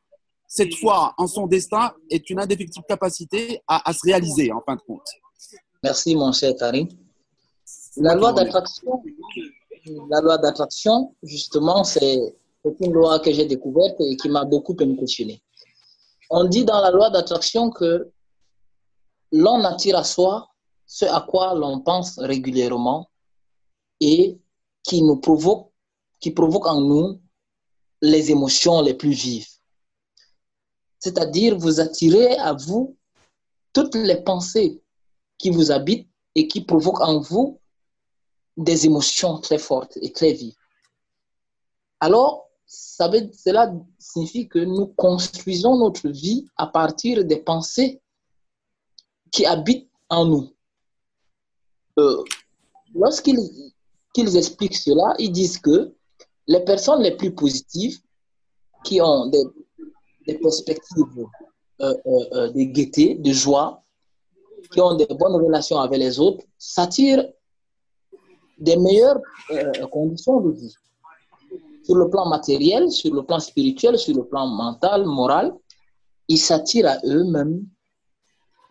cette 0.47 0.75
foi 0.75 1.15
en 1.19 1.27
son 1.27 1.47
destin 1.47 1.93
est 2.11 2.29
une 2.31 2.41
indéfectible 2.41 2.85
capacité 2.87 3.61
à, 3.67 3.93
se 3.93 4.01
réaliser, 4.05 4.53
en 4.53 4.61
fin 4.61 4.77
de 4.77 4.81
compte. 4.83 5.09
Merci, 5.83 6.15
mon 6.15 6.33
cher 6.33 6.55
Karim. 6.59 6.89
La 7.97 8.15
loi 8.15 8.33
d'attraction, 8.33 9.03
la 10.11 10.21
loi 10.21 10.39
d'attraction, 10.39 11.15
justement, 11.23 11.85
c'est 11.85 12.35
une 12.81 12.93
loi 12.93 13.21
que 13.21 13.33
j'ai 13.33 13.47
découverte 13.47 14.01
et 14.01 14.17
qui 14.17 14.29
m'a 14.29 14.45
beaucoup 14.45 14.77
impressionné. 14.81 15.43
On 16.31 16.45
dit 16.45 16.65
dans 16.65 16.81
la 16.81 16.91
loi 16.91 17.11
d'attraction 17.11 17.71
que 17.71 18.11
l'on 19.33 19.65
attire 19.65 19.97
à 19.97 20.05
soi 20.05 20.49
ce 20.87 21.05
à 21.05 21.25
quoi 21.29 21.55
l'on 21.55 21.81
pense 21.81 22.19
régulièrement 22.19 23.09
et 24.01 24.39
qui 24.83 25.03
nous 25.03 25.17
provoque, 25.17 25.71
qui 26.21 26.31
provoque 26.31 26.67
en 26.67 26.81
nous 26.81 27.21
les 28.03 28.31
émotions 28.31 28.83
les 28.83 28.95
plus 28.95 29.11
vives. 29.11 29.49
c'est-à-dire 30.99 31.57
vous 31.57 31.81
attirez 31.81 32.37
à 32.39 32.53
vous 32.53 32.97
toutes 33.73 33.95
les 33.95 34.23
pensées 34.23 34.83
qui 35.39 35.51
vous 35.51 35.71
habitent 35.71 36.09
et 36.35 36.49
qui 36.49 36.63
provoquent 36.63 37.01
en 37.01 37.21
vous 37.21 37.61
des 38.57 38.87
émotions 38.87 39.39
très 39.39 39.59
fortes 39.59 39.99
et 40.01 40.13
très 40.13 40.33
vives. 40.33 40.57
Alors, 42.01 42.49
cela 42.67 43.73
signifie 43.99 44.49
que 44.49 44.59
nous 44.59 44.89
construisons 44.89 45.77
notre 45.77 46.09
vie 46.09 46.47
à 46.57 46.67
partir 46.67 47.25
des 47.25 47.37
pensées 47.37 48.01
qui 49.31 49.47
habitent 49.47 49.91
en 50.09 50.25
nous. 50.27 50.55
Euh, 51.99 52.23
Lorsqu'ils 52.95 54.37
expliquent 54.37 54.77
cela, 54.77 55.15
ils 55.19 55.31
disent 55.31 55.59
que 55.59 55.95
les 56.47 56.61
personnes 56.61 57.03
les 57.03 57.17
plus 57.17 57.35
positives, 57.35 57.99
qui 58.85 59.01
ont 59.01 59.27
des, 59.27 60.39
perspectives 60.39 61.27
euh, 61.81 61.95
euh 62.07 62.49
de 62.53 62.63
gaieté, 62.63 63.17
de 63.17 63.33
joie, 63.33 63.83
qui 64.73 64.81
ont 64.81 64.95
des 64.95 65.07
bonnes 65.07 65.35
relations 65.35 65.79
avec 65.79 65.99
les 65.99 66.19
autres, 66.21 66.45
s'attirent 66.59 67.27
des 68.59 68.77
meilleures 68.77 69.21
euh, 69.51 69.87
conditions 69.89 70.41
de 70.41 70.53
vie. 70.53 70.75
Sur 71.85 71.97
le 71.97 72.09
plan 72.11 72.27
matériel, 72.29 72.91
sur 72.91 73.15
le 73.15 73.23
plan 73.23 73.39
spirituel, 73.39 73.99
sur 73.99 74.17
le 74.17 74.25
plan 74.25 74.47
mental, 74.47 75.05
moral, 75.05 75.55
ils 76.29 76.39
s'attirent 76.39 76.89
à 76.89 76.99
eux-mêmes 77.05 77.65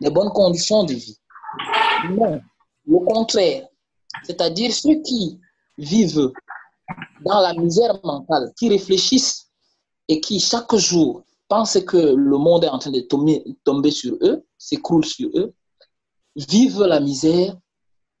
des 0.00 0.10
bonnes 0.10 0.30
conditions 0.30 0.84
de 0.84 0.92
vie. 0.92 1.18
Mais, 2.10 2.40
au 2.88 3.00
contraire, 3.00 3.68
c'est-à-dire 4.24 4.72
ceux 4.72 5.00
qui 5.02 5.40
vivent 5.78 6.30
dans 7.24 7.40
la 7.40 7.54
misère 7.54 7.98
mentale, 8.04 8.52
qui 8.58 8.68
réfléchissent 8.68 9.50
et 10.08 10.20
qui 10.20 10.38
chaque 10.40 10.74
jour 10.76 11.24
pensent 11.48 11.80
que 11.84 11.96
le 11.96 12.38
monde 12.38 12.64
est 12.64 12.68
en 12.68 12.78
train 12.78 12.90
de 12.90 13.00
tomber, 13.00 13.44
tomber 13.64 13.90
sur 13.90 14.16
eux, 14.20 14.44
s'écroule 14.58 15.04
sur 15.04 15.30
eux, 15.34 15.54
vivent 16.34 16.82
la 16.82 17.00
misère 17.00 17.56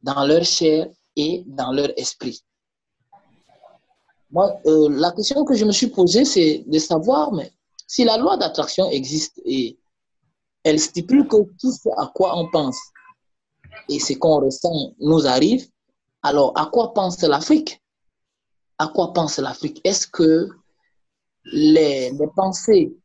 dans 0.02 0.24
leur 0.24 0.44
chair 0.44 0.88
et 1.16 1.44
dans 1.46 1.72
leur 1.72 1.90
esprit. 1.98 2.44
Moi, 4.30 4.54
euh, 4.66 4.88
la 4.90 5.12
question 5.12 5.44
que 5.44 5.54
je 5.54 5.64
me 5.64 5.72
suis 5.72 5.88
posée, 5.88 6.24
c'est 6.24 6.64
de 6.66 6.78
savoir, 6.78 7.32
mais 7.32 7.52
si 7.86 8.04
la 8.04 8.16
loi 8.18 8.36
d'attraction 8.36 8.90
existe 8.90 9.40
et 9.44 9.78
elle 10.64 10.80
stipule 10.80 11.26
que 11.28 11.36
tout 11.58 11.72
ce 11.72 11.88
à 11.96 12.10
quoi 12.14 12.36
on 12.36 12.50
pense 12.50 12.76
et 13.88 14.00
ce 14.00 14.14
qu'on 14.14 14.40
ressent 14.40 14.94
nous 14.98 15.26
arrive, 15.26 15.68
alors 16.22 16.52
à 16.58 16.66
quoi 16.66 16.92
pense 16.92 17.22
l'Afrique? 17.22 17.80
À 18.78 18.88
quoi 18.88 19.12
pense 19.12 19.38
l'Afrique? 19.38 19.80
Est-ce 19.84 20.06
que 20.08 20.48
les, 21.44 22.10
les 22.10 22.26
pensées 22.34 22.96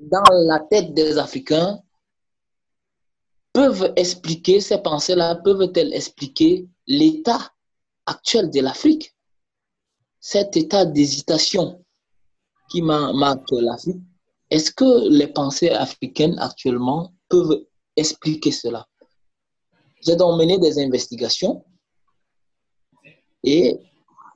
dans 0.00 0.22
la 0.30 0.60
tête 0.60 0.94
des 0.94 1.18
Africains 1.18 1.80
peuvent 3.52 3.92
expliquer, 3.96 4.60
ces 4.60 4.78
pensées-là 4.78 5.36
peuvent-elles 5.36 5.92
expliquer 5.92 6.68
l'état 6.86 7.52
actuel 8.06 8.50
de 8.50 8.60
l'Afrique? 8.60 9.14
Cet 10.20 10.56
état 10.56 10.84
d'hésitation 10.84 11.84
qui 12.70 12.80
marque 12.82 13.50
l'Afrique, 13.50 14.02
est-ce 14.50 14.70
que 14.70 15.08
les 15.08 15.26
pensées 15.28 15.70
africaines 15.70 16.38
actuellement 16.38 17.12
peuvent 17.28 17.64
expliquer 17.96 18.52
cela? 18.52 18.86
J'ai 20.04 20.16
donc 20.16 20.38
mené 20.38 20.58
des 20.58 20.78
investigations 20.78 21.64
et 23.44 23.78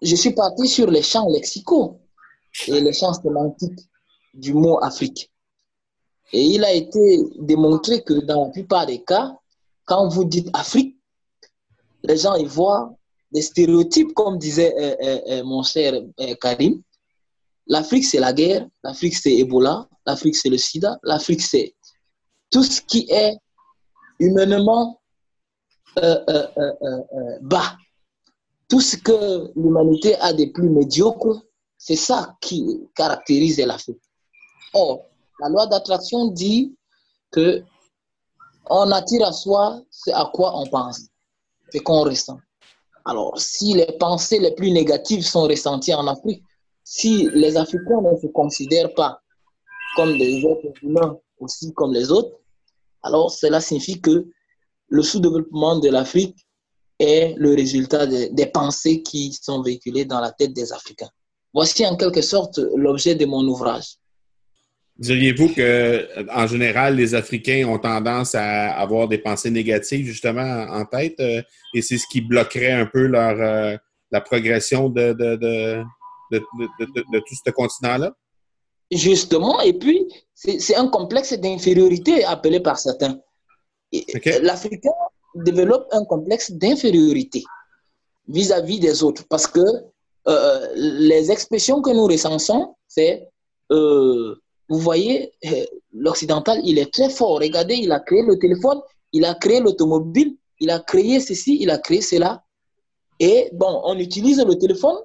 je 0.03 0.15
suis 0.15 0.33
parti 0.33 0.69
sur 0.69 0.91
les 0.91 1.03
champs 1.03 1.29
lexicaux 1.29 2.01
et 2.69 2.81
les 2.81 2.93
champs 2.93 3.15
sémantiques 3.15 3.81
du 4.35 4.55
mot 4.55 4.79
Afrique. 4.83 5.33
Et 6.33 6.45
il 6.45 6.64
a 6.64 6.73
été 6.73 7.21
démontré 7.38 8.02
que 8.02 8.14
dans 8.14 8.47
la 8.47 8.50
plupart 8.50 8.87
des 8.87 9.02
cas, 9.02 9.37
quand 9.85 10.09
vous 10.09 10.25
dites 10.25 10.49
Afrique, 10.52 10.97
les 12.02 12.16
gens 12.16 12.35
y 12.35 12.45
voient 12.45 12.95
des 13.33 13.42
stéréotypes, 13.42 14.12
comme 14.14 14.38
disait 14.38 14.75
euh, 14.78 14.97
euh, 15.02 15.21
euh, 15.28 15.45
mon 15.45 15.62
cher 15.62 16.00
Karim. 16.40 16.83
L'Afrique, 17.66 18.04
c'est 18.04 18.21
la 18.21 18.33
guerre, 18.33 18.66
l'Afrique, 18.85 19.16
c'est 19.16 19.35
Ebola, 19.37 19.88
l'Afrique, 20.06 20.37
c'est 20.37 20.49
le 20.49 20.59
sida, 20.59 20.99
l'Afrique, 21.02 21.42
c'est 21.42 21.75
tout 22.50 22.62
ce 22.62 22.80
qui 22.80 23.06
est 23.11 23.37
humainement 24.21 25.00
bas. 27.41 27.76
Tout 28.69 28.80
ce 28.80 28.97
que 28.97 29.52
l'humanité 29.56 30.15
a 30.17 30.32
de 30.32 30.45
plus 30.47 30.69
médiocre, 30.69 31.43
c'est 31.78 31.97
ça 31.97 32.36
qui 32.41 32.80
caractérise 32.95 33.58
l'Afrique. 33.58 34.00
Or, 34.75 35.06
la 35.41 35.49
loi 35.49 35.67
d'attraction 35.67 36.29
dit 36.29 36.75
que 37.31 37.63
on 38.69 38.91
attire 38.91 39.27
à 39.27 39.33
soi 39.33 39.81
ce 39.91 40.11
à 40.11 40.31
quoi 40.33 40.59
on 40.59 40.67
pense, 40.67 41.03
ce 41.73 41.79
qu'on 41.79 42.03
ressent. 42.03 42.39
Alors, 43.05 43.39
si 43.39 43.75
les 43.75 43.93
pensées 43.99 44.41
les 44.41 44.53
plus 44.53 44.73
négatives 44.73 45.25
sont 45.25 45.43
ressenties 45.43 45.95
en 45.95 46.07
Afrique, 46.09 46.43
si 46.83 47.29
les 47.33 47.57
Africains 47.57 48.01
ne 48.03 48.19
se 48.21 48.27
considèrent 48.29 48.95
pas 48.95 49.21
comme 49.95 50.19
des 50.19 50.45
êtres 50.45 50.73
humains 50.83 51.17
aussi 51.39 51.73
comme 51.75 51.93
les 51.93 52.11
autres, 52.11 52.37
alors 53.03 53.31
cela 53.31 53.61
signifie 53.61 54.01
que 54.01 54.27
le 54.89 55.03
sous-développement 55.03 55.77
de 55.79 55.89
l'Afrique 55.89 56.47
est 56.99 57.35
le 57.37 57.55
résultat 57.55 58.07
des 58.07 58.47
pensées 58.47 59.03
qui 59.03 59.33
sont 59.33 59.63
véhiculées 59.63 60.05
dans 60.05 60.21
la 60.21 60.33
tête 60.33 60.53
des 60.55 60.73
Africains. 60.73 61.11
Voici 61.53 61.87
en 61.87 61.97
quelque 61.97 62.23
sorte 62.23 62.59
l'objet 62.75 63.15
de 63.15 63.27
mon 63.27 63.47
ouvrage. 63.47 63.99
Diriez-vous 64.99 65.50
que, 65.50 66.09
en 66.30 66.47
général, 66.47 66.97
les 66.97 67.15
Africains 67.15 67.67
ont 67.69 67.78
tendance 67.78 68.35
à 68.35 68.71
avoir 68.73 69.09
des 69.09 69.19
pensées 69.19 69.50
négatives 69.50 70.06
justement 70.06 70.67
en 70.71 70.87
tête 70.87 71.21
euh, 71.21 71.43
et 71.75 71.82
c'est 71.82 71.99
ce 71.99 72.06
qui 72.11 72.23
bloquerait 72.23 72.73
un 72.73 72.87
peu 72.87 73.06
leur, 73.06 73.39
euh, 73.39 73.76
la 74.11 74.21
progression 74.23 74.89
de, 74.89 75.13
de, 75.13 75.37
de, 75.37 75.85
de 76.30 77.19
tout 77.19 77.35
ce 77.45 77.50
continent-là? 77.50 78.15
Justement, 78.91 79.61
et 79.61 79.75
puis 79.75 80.06
c'est 80.35 80.76
un 80.76 80.89
complexe 80.89 81.35
d'infériorité 81.35 82.25
appelé 82.25 82.61
par 82.61 82.78
certains. 82.78 83.19
L'Africain 84.41 84.93
développe 85.35 85.89
un 85.93 86.04
complexe 86.04 86.52
d'infériorité 86.52 87.43
vis-à-vis 88.28 88.80
des 88.80 89.02
autres 89.02 89.25
parce 89.28 89.47
que 89.47 89.61
euh, 90.28 90.67
les 90.75 91.30
expressions 91.30 91.82
que 91.82 91.91
nous 91.91 92.06
recensons, 92.06 92.76
c'est 92.89 93.28
vous 94.69 94.79
voyez, 94.79 95.33
euh, 95.47 95.65
l'occidental, 95.93 96.61
il 96.65 96.79
est 96.79 96.93
très 96.93 97.11
fort. 97.11 97.39
Regardez, 97.41 97.75
il 97.75 97.93
a 97.93 98.00
créé 98.00 98.23
le 98.23 98.39
téléphone, 98.39 98.81
il 99.13 99.25
a 99.25 99.35
créé 99.35 99.61
l'automobile, 99.61 100.37
il 100.61 100.71
a 100.71 100.81
créé 100.81 101.21
ceci, 101.21 101.59
il 101.61 101.71
a 101.71 101.79
créé 101.79 102.00
cela. 102.00 102.43
Et 103.21 103.49
bon, 103.52 103.81
on 103.85 103.97
utilise 103.99 104.45
le 104.45 104.57
téléphone, 104.57 104.97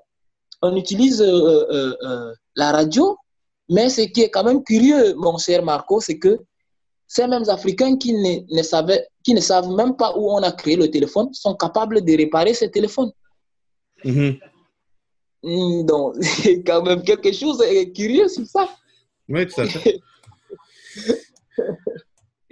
on 0.61 0.75
utilise 0.75 1.21
euh, 1.21 1.95
euh, 2.03 2.33
la 2.55 2.71
radio, 2.71 3.17
mais 3.69 3.89
ce 3.89 4.01
qui 4.01 4.21
est 4.21 4.29
quand 4.29 4.43
même 4.43 4.63
curieux, 4.63 5.13
mon 5.15 5.37
cher 5.37 5.63
Marco, 5.63 6.01
c'est 6.01 6.17
que 6.17 6.39
ces 7.07 7.27
mêmes 7.27 7.47
Africains 7.49 7.97
qui 7.97 8.13
ne, 8.13 8.55
ne, 8.55 8.63
savaient, 8.63 9.07
qui 9.23 9.33
ne 9.33 9.41
savent 9.41 9.69
même 9.69 9.95
pas 9.95 10.17
où 10.17 10.31
on 10.31 10.41
a 10.43 10.51
créé 10.51 10.75
le 10.75 10.89
téléphone 10.89 11.33
sont 11.33 11.55
capables 11.55 12.03
de 12.03 12.17
réparer 12.17 12.53
ce 12.53 12.65
téléphone. 12.65 13.11
Mm-hmm. 14.03 14.39
Mm, 15.43 15.85
donc, 15.85 16.15
c'est 16.21 16.63
quand 16.63 16.81
même 16.83 17.03
quelque 17.03 17.31
chose 17.31 17.57
de 17.59 17.93
curieux 17.93 18.27
sur 18.27 18.45
ça. 18.45 18.69
Oui, 19.31 19.47
tout 19.47 19.61
à 19.61 19.67
fait. 19.67 19.99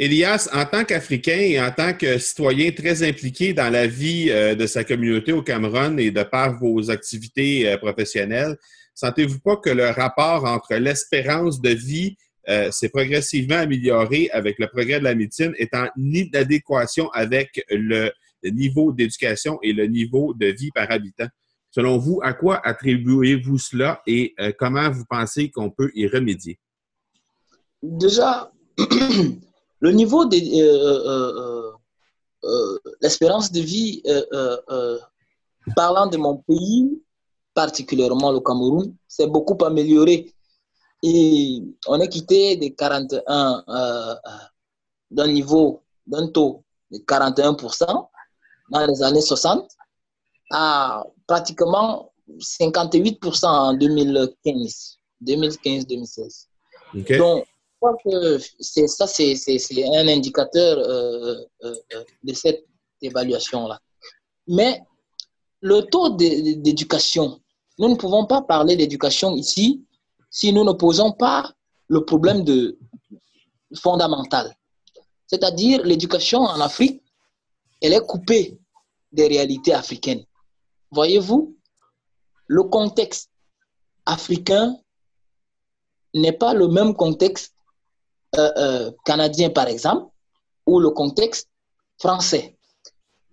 Elias, 0.01 0.47
en 0.53 0.65
tant 0.65 0.85
qu'Africain 0.85 1.37
et 1.37 1.59
en 1.59 1.71
tant 1.71 1.93
que 1.93 2.17
citoyen 2.19 2.71
très 2.71 3.03
impliqué 3.03 3.51
dans 3.51 3.69
la 3.69 3.85
vie 3.85 4.29
euh, 4.29 4.55
de 4.55 4.65
sa 4.65 4.85
communauté 4.85 5.33
au 5.33 5.41
Cameroun 5.41 5.99
et 5.99 6.09
de 6.09 6.23
par 6.23 6.57
vos 6.57 6.89
activités 6.89 7.67
euh, 7.67 7.75
professionnelles, 7.75 8.55
sentez-vous 8.95 9.41
pas 9.41 9.57
que 9.57 9.69
le 9.69 9.89
rapport 9.89 10.45
entre 10.45 10.75
l'espérance 10.75 11.59
de 11.59 11.71
vie 11.71 12.15
euh, 12.47 12.71
s'est 12.71 12.87
progressivement 12.87 13.57
amélioré 13.57 14.29
avec 14.31 14.57
le 14.57 14.67
progrès 14.67 14.99
de 14.99 15.03
la 15.03 15.15
médecine, 15.15 15.53
étant 15.57 15.87
ni 15.97 16.29
d'adéquation 16.29 17.09
avec 17.09 17.61
le 17.69 18.13
niveau 18.45 18.93
d'éducation 18.93 19.59
et 19.61 19.73
le 19.73 19.85
niveau 19.87 20.33
de 20.33 20.45
vie 20.45 20.71
par 20.73 20.89
habitant? 20.89 21.27
Selon 21.71 21.97
vous, 21.97 22.21
à 22.23 22.31
quoi 22.31 22.65
attribuez-vous 22.65 23.57
cela 23.57 24.01
et 24.07 24.33
comment 24.57 24.89
vous 24.89 25.05
pensez 25.07 25.51
qu'on 25.51 25.69
peut 25.69 25.91
y 25.93 26.07
remédier? 26.07 26.57
Déjà, 27.81 28.51
le 29.79 29.91
niveau 29.91 30.25
de 30.25 30.37
euh, 30.37 31.07
euh, 31.07 31.71
euh, 32.43 32.79
l'espérance 33.01 33.51
de 33.51 33.61
vie, 33.61 34.01
parlant 35.75 36.07
de 36.07 36.17
mon 36.17 36.37
pays, 36.37 37.01
particulièrement 37.53 38.31
le 38.31 38.39
Cameroun, 38.39 38.95
s'est 39.07 39.27
beaucoup 39.27 39.57
amélioré. 39.63 40.33
Et 41.03 41.63
on 41.87 41.99
est 41.99 42.09
quitté 42.09 42.57
de 42.57 42.67
41, 42.75 43.63
d'un 45.11 45.27
niveau, 45.27 45.81
d'un 46.05 46.27
taux 46.27 46.63
de 46.91 46.97
41% 46.97 48.07
dans 48.71 48.85
les 48.85 49.01
années 49.03 49.21
60 49.21 49.69
à 50.51 51.03
pratiquement 51.27 52.11
58% 52.39 53.45
en 53.45 53.73
2015, 53.73 54.97
2015-2016. 55.23 56.45
Donc, 57.17 57.45
crois 57.79 57.97
que 58.03 58.37
ça, 58.59 59.07
c'est 59.07 59.35
un 59.95 60.07
indicateur 60.07 60.77
euh, 60.77 61.35
euh, 61.63 61.75
euh, 61.93 62.03
de 62.23 62.33
cette 62.33 62.65
évaluation-là. 63.01 63.79
Mais 64.47 64.81
le 65.61 65.81
taux 65.81 66.09
d'éducation, 66.09 67.39
nous 67.77 67.89
ne 67.89 67.95
pouvons 67.95 68.25
pas 68.25 68.41
parler 68.41 68.75
d'éducation 68.75 69.35
ici 69.35 69.85
si 70.29 70.53
nous 70.53 70.63
ne 70.63 70.73
posons 70.73 71.11
pas 71.11 71.51
le 71.87 72.03
problème 72.05 72.43
de, 72.43 72.77
fondamental. 73.75 74.55
C'est-à-dire 75.27 75.83
l'éducation 75.83 76.39
en 76.39 76.59
Afrique, 76.59 77.01
elle 77.81 77.93
est 77.93 78.05
coupée 78.05 78.59
des 79.11 79.27
réalités 79.27 79.73
africaines. 79.73 80.23
Voyez-vous, 80.91 81.55
le 82.47 82.63
contexte 82.63 83.29
africain 84.05 84.75
n'est 86.13 86.33
pas 86.33 86.53
le 86.53 86.67
même 86.67 86.95
contexte 86.95 87.53
euh, 88.37 88.51
euh, 88.57 88.91
canadien, 89.05 89.49
par 89.49 89.67
exemple, 89.67 90.11
ou 90.67 90.79
le 90.79 90.91
contexte 90.91 91.49
français. 91.97 92.57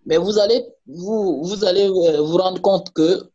Mais 0.07 0.17
vous 0.17 0.39
allez 0.39 0.65
vous, 0.87 1.43
vous, 1.45 1.65
allez 1.65 1.87
euh, 1.87 2.23
vous 2.23 2.37
rendre 2.39 2.63
compte 2.63 2.93
que 2.95 3.31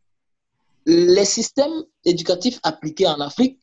les 0.86 1.24
systèmes 1.24 1.84
éducatifs 2.04 2.58
appliqués 2.64 3.06
en 3.06 3.20
Afrique 3.20 3.60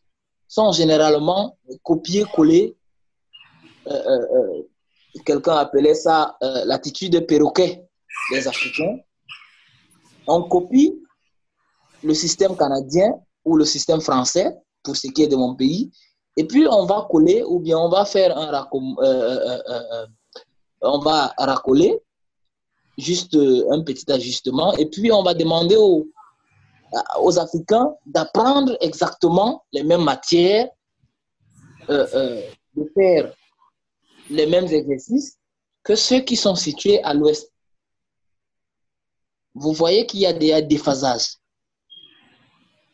sont 0.48 0.72
généralement 0.72 1.58
copiés-collés. 1.84 2.78
Quelqu'un 5.26 5.58
appelait 5.58 5.96
ça 5.96 6.38
l'attitude 6.42 7.26
perroquet 7.28 7.84
des 8.32 8.48
Africains. 8.48 9.00
On 10.28 10.44
copie 10.44 11.02
le 12.04 12.14
système 12.14 12.56
canadien 12.56 13.20
ou 13.44 13.58
le 13.58 13.66
système 13.66 14.00
français, 14.00 14.56
pour 14.84 14.96
ce 14.96 15.08
qui 15.08 15.24
est 15.24 15.28
de 15.28 15.36
mon 15.36 15.56
pays, 15.56 15.92
et 16.39 16.45
puis 16.45 16.65
on 16.69 16.86
va 16.86 17.06
coller 17.12 17.43
ou 17.43 17.60
bien 17.60 17.78
on 17.78 17.89
va 17.89 18.06
faire 18.06 18.32
un 18.38 18.49
euh, 18.49 19.04
euh, 19.04 19.62
euh, 19.69 20.06
on 20.80 20.99
va 20.99 21.34
racoler, 21.38 21.99
juste 22.97 23.36
un 23.36 23.82
petit 23.82 24.10
ajustement, 24.10 24.71
et 24.78 24.86
puis 24.86 25.12
on 25.12 25.21
va 25.21 25.34
demander 25.34 25.75
aux, 25.75 26.08
aux 27.19 27.38
Africains 27.38 27.93
d'apprendre 28.06 28.78
exactement 28.80 29.65
les 29.73 29.84
mêmes 29.84 30.06
matières, 30.06 30.69
de 31.89 32.84
faire 32.95 33.34
les 34.30 34.45
mêmes 34.45 34.67
exercices 34.67 35.38
que 35.84 35.95
ceux 35.95 36.21
qui 36.21 36.38
sont 36.38 36.56
situés 36.56 37.04
à 37.04 37.13
l'ouest. 37.13 37.52
Vous 39.56 39.73
voyez 39.73 40.06
qu'il 40.06 40.21
y 40.21 40.25
a 40.25 40.32
des 40.32 40.62
déphasages. 40.62 41.32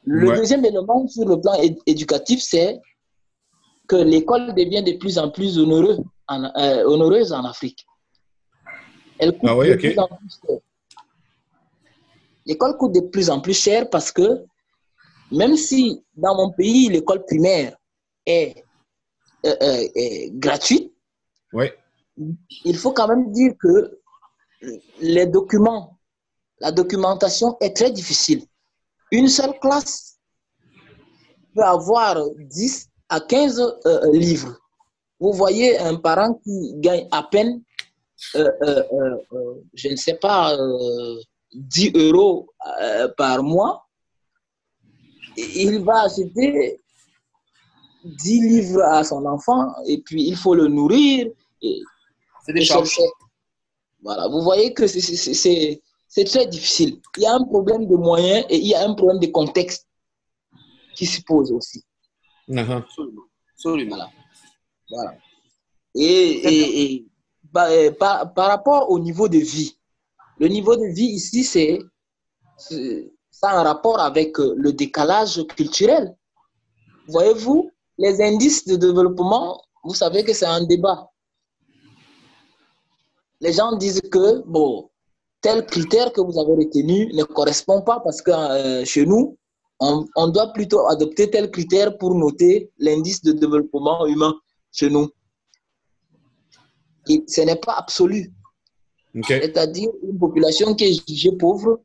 Le 0.03 0.35
deuxième 0.35 0.65
élément 0.65 1.07
sur 1.07 1.27
le 1.27 1.39
plan 1.39 1.53
éducatif, 1.85 2.41
c'est 2.41 2.81
que 3.87 3.95
l'école 3.95 4.53
devient 4.53 4.83
de 4.83 4.93
plus 4.93 5.17
en 5.17 5.29
plus 5.29 5.57
honoreuse 5.57 6.01
en, 6.27 6.43
euh, 6.43 7.31
en 7.31 7.45
Afrique. 7.45 7.85
Elle 9.19 9.37
coûte 9.37 9.49
ah 9.49 9.55
de 9.55 9.75
plus 9.75 9.99
en 9.99 10.07
plus 10.07 10.39
cher. 10.47 10.57
L'école 12.45 12.77
coûte 12.77 12.93
de 12.93 12.99
plus 13.01 13.29
en 13.29 13.39
plus 13.39 13.53
cher 13.53 13.89
parce 13.89 14.11
que 14.11 14.45
même 15.31 15.55
si 15.55 16.03
dans 16.15 16.35
mon 16.35 16.51
pays, 16.51 16.89
l'école 16.89 17.25
primaire 17.25 17.75
est, 18.25 18.63
euh, 19.45 19.55
euh, 19.61 20.29
gratuite, 20.33 20.93
il 22.65 22.77
faut 22.77 22.91
quand 22.91 23.07
même 23.07 23.31
dire 23.31 23.53
que 23.59 23.99
les 25.01 25.25
documents, 25.25 25.97
la 26.59 26.71
documentation 26.71 27.57
est 27.61 27.75
très 27.75 27.91
difficile. 27.91 28.43
Une 29.11 29.27
seule 29.27 29.57
classe 29.59 30.17
peut 31.53 31.63
avoir 31.63 32.17
10 32.37 32.89
à 33.09 33.19
15 33.19 33.59
euh, 33.85 34.11
livres. 34.13 34.59
Vous 35.19 35.33
voyez 35.33 35.77
un 35.79 35.95
parent 35.95 36.33
qui 36.43 36.73
gagne 36.77 37.07
à 37.11 37.23
peine, 37.23 37.61
euh, 38.35 38.49
euh, 38.61 39.55
je 39.73 39.89
ne 39.89 39.95
sais 39.95 40.15
pas, 40.15 40.57
10 41.53 41.91
euros 41.95 42.49
par 43.17 43.43
mois. 43.43 43.87
Il 45.37 45.83
va 45.83 46.03
acheter 46.03 46.81
10 48.03 48.41
livres 48.41 48.83
à 48.83 49.03
son 49.03 49.25
enfant 49.25 49.73
et 49.87 49.99
puis 50.01 50.27
il 50.27 50.35
faut 50.35 50.55
le 50.55 50.67
nourrir. 50.67 51.27
C'est 51.61 52.53
des 52.53 52.63
charges. 52.63 52.99
Voilà, 54.03 54.27
vous 54.27 54.41
voyez 54.41 54.73
que 54.73 54.85
c'est 54.85 55.81
c'est 56.07 56.23
très 56.23 56.47
difficile. 56.47 57.01
Il 57.17 57.23
y 57.23 57.25
a 57.25 57.33
un 57.33 57.43
problème 57.43 57.87
de 57.87 57.95
moyens 57.95 58.45
et 58.49 58.57
il 58.57 58.67
y 58.67 58.75
a 58.75 58.87
un 58.87 58.93
problème 58.93 59.19
de 59.19 59.27
contexte 59.27 59.85
qui 60.95 61.05
se 61.05 61.21
pose 61.23 61.51
aussi. 61.51 61.83
Uh-huh. 62.49 62.83
Absolument. 63.53 64.09
Voilà. 64.89 65.17
Et, 65.95 67.05
bah, 67.51 67.69
euh, 67.69 67.91
par, 67.91 68.33
rapport 68.35 68.91
au 68.91 68.99
niveau 68.99 69.27
de 69.27 69.37
vie, 69.37 69.77
le 70.39 70.47
niveau 70.47 70.75
de 70.75 70.85
vie 70.87 71.05
ici, 71.05 71.43
c'est 71.43 71.79
ça 73.31 73.49
a 73.49 73.59
un 73.59 73.63
rapport 73.63 73.99
avec 73.99 74.39
euh, 74.39 74.53
le 74.57 74.71
décalage 74.71 75.45
culturel. 75.47 76.15
Voyez-vous, 77.07 77.69
les 77.97 78.21
indices 78.21 78.65
de 78.65 78.75
développement, 78.75 79.61
vous 79.83 79.93
savez 79.93 80.23
que 80.23 80.33
c'est 80.33 80.45
un 80.45 80.63
débat. 80.63 81.11
Les 83.41 83.53
gens 83.53 83.75
disent 83.75 84.01
que, 84.09 84.41
bon, 84.45 84.89
tel 85.41 85.65
critère 85.65 86.13
que 86.13 86.21
vous 86.21 86.39
avez 86.39 86.53
retenu 86.53 87.11
ne 87.13 87.23
correspond 87.23 87.81
pas 87.81 87.99
parce 87.99 88.21
que 88.21 88.31
euh, 88.31 88.85
chez 88.85 89.05
nous, 89.05 89.37
on, 90.15 90.27
doit 90.27 90.53
plutôt 90.53 90.87
adopter 90.87 91.29
tel 91.29 91.51
critère 91.51 91.97
pour 91.97 92.15
noter 92.15 92.71
l'indice 92.77 93.21
de 93.21 93.31
développement 93.31 94.05
humain 94.05 94.33
chez 94.71 94.89
nous. 94.89 95.09
Et 97.07 97.23
ce 97.27 97.41
n'est 97.41 97.55
pas 97.55 97.73
absolu. 97.73 98.31
C'est-à-dire 99.27 99.89
une 100.03 100.17
population 100.17 100.73
qui 100.75 100.85
est 100.85 101.07
jugée 101.07 101.31
pauvre, 101.31 101.81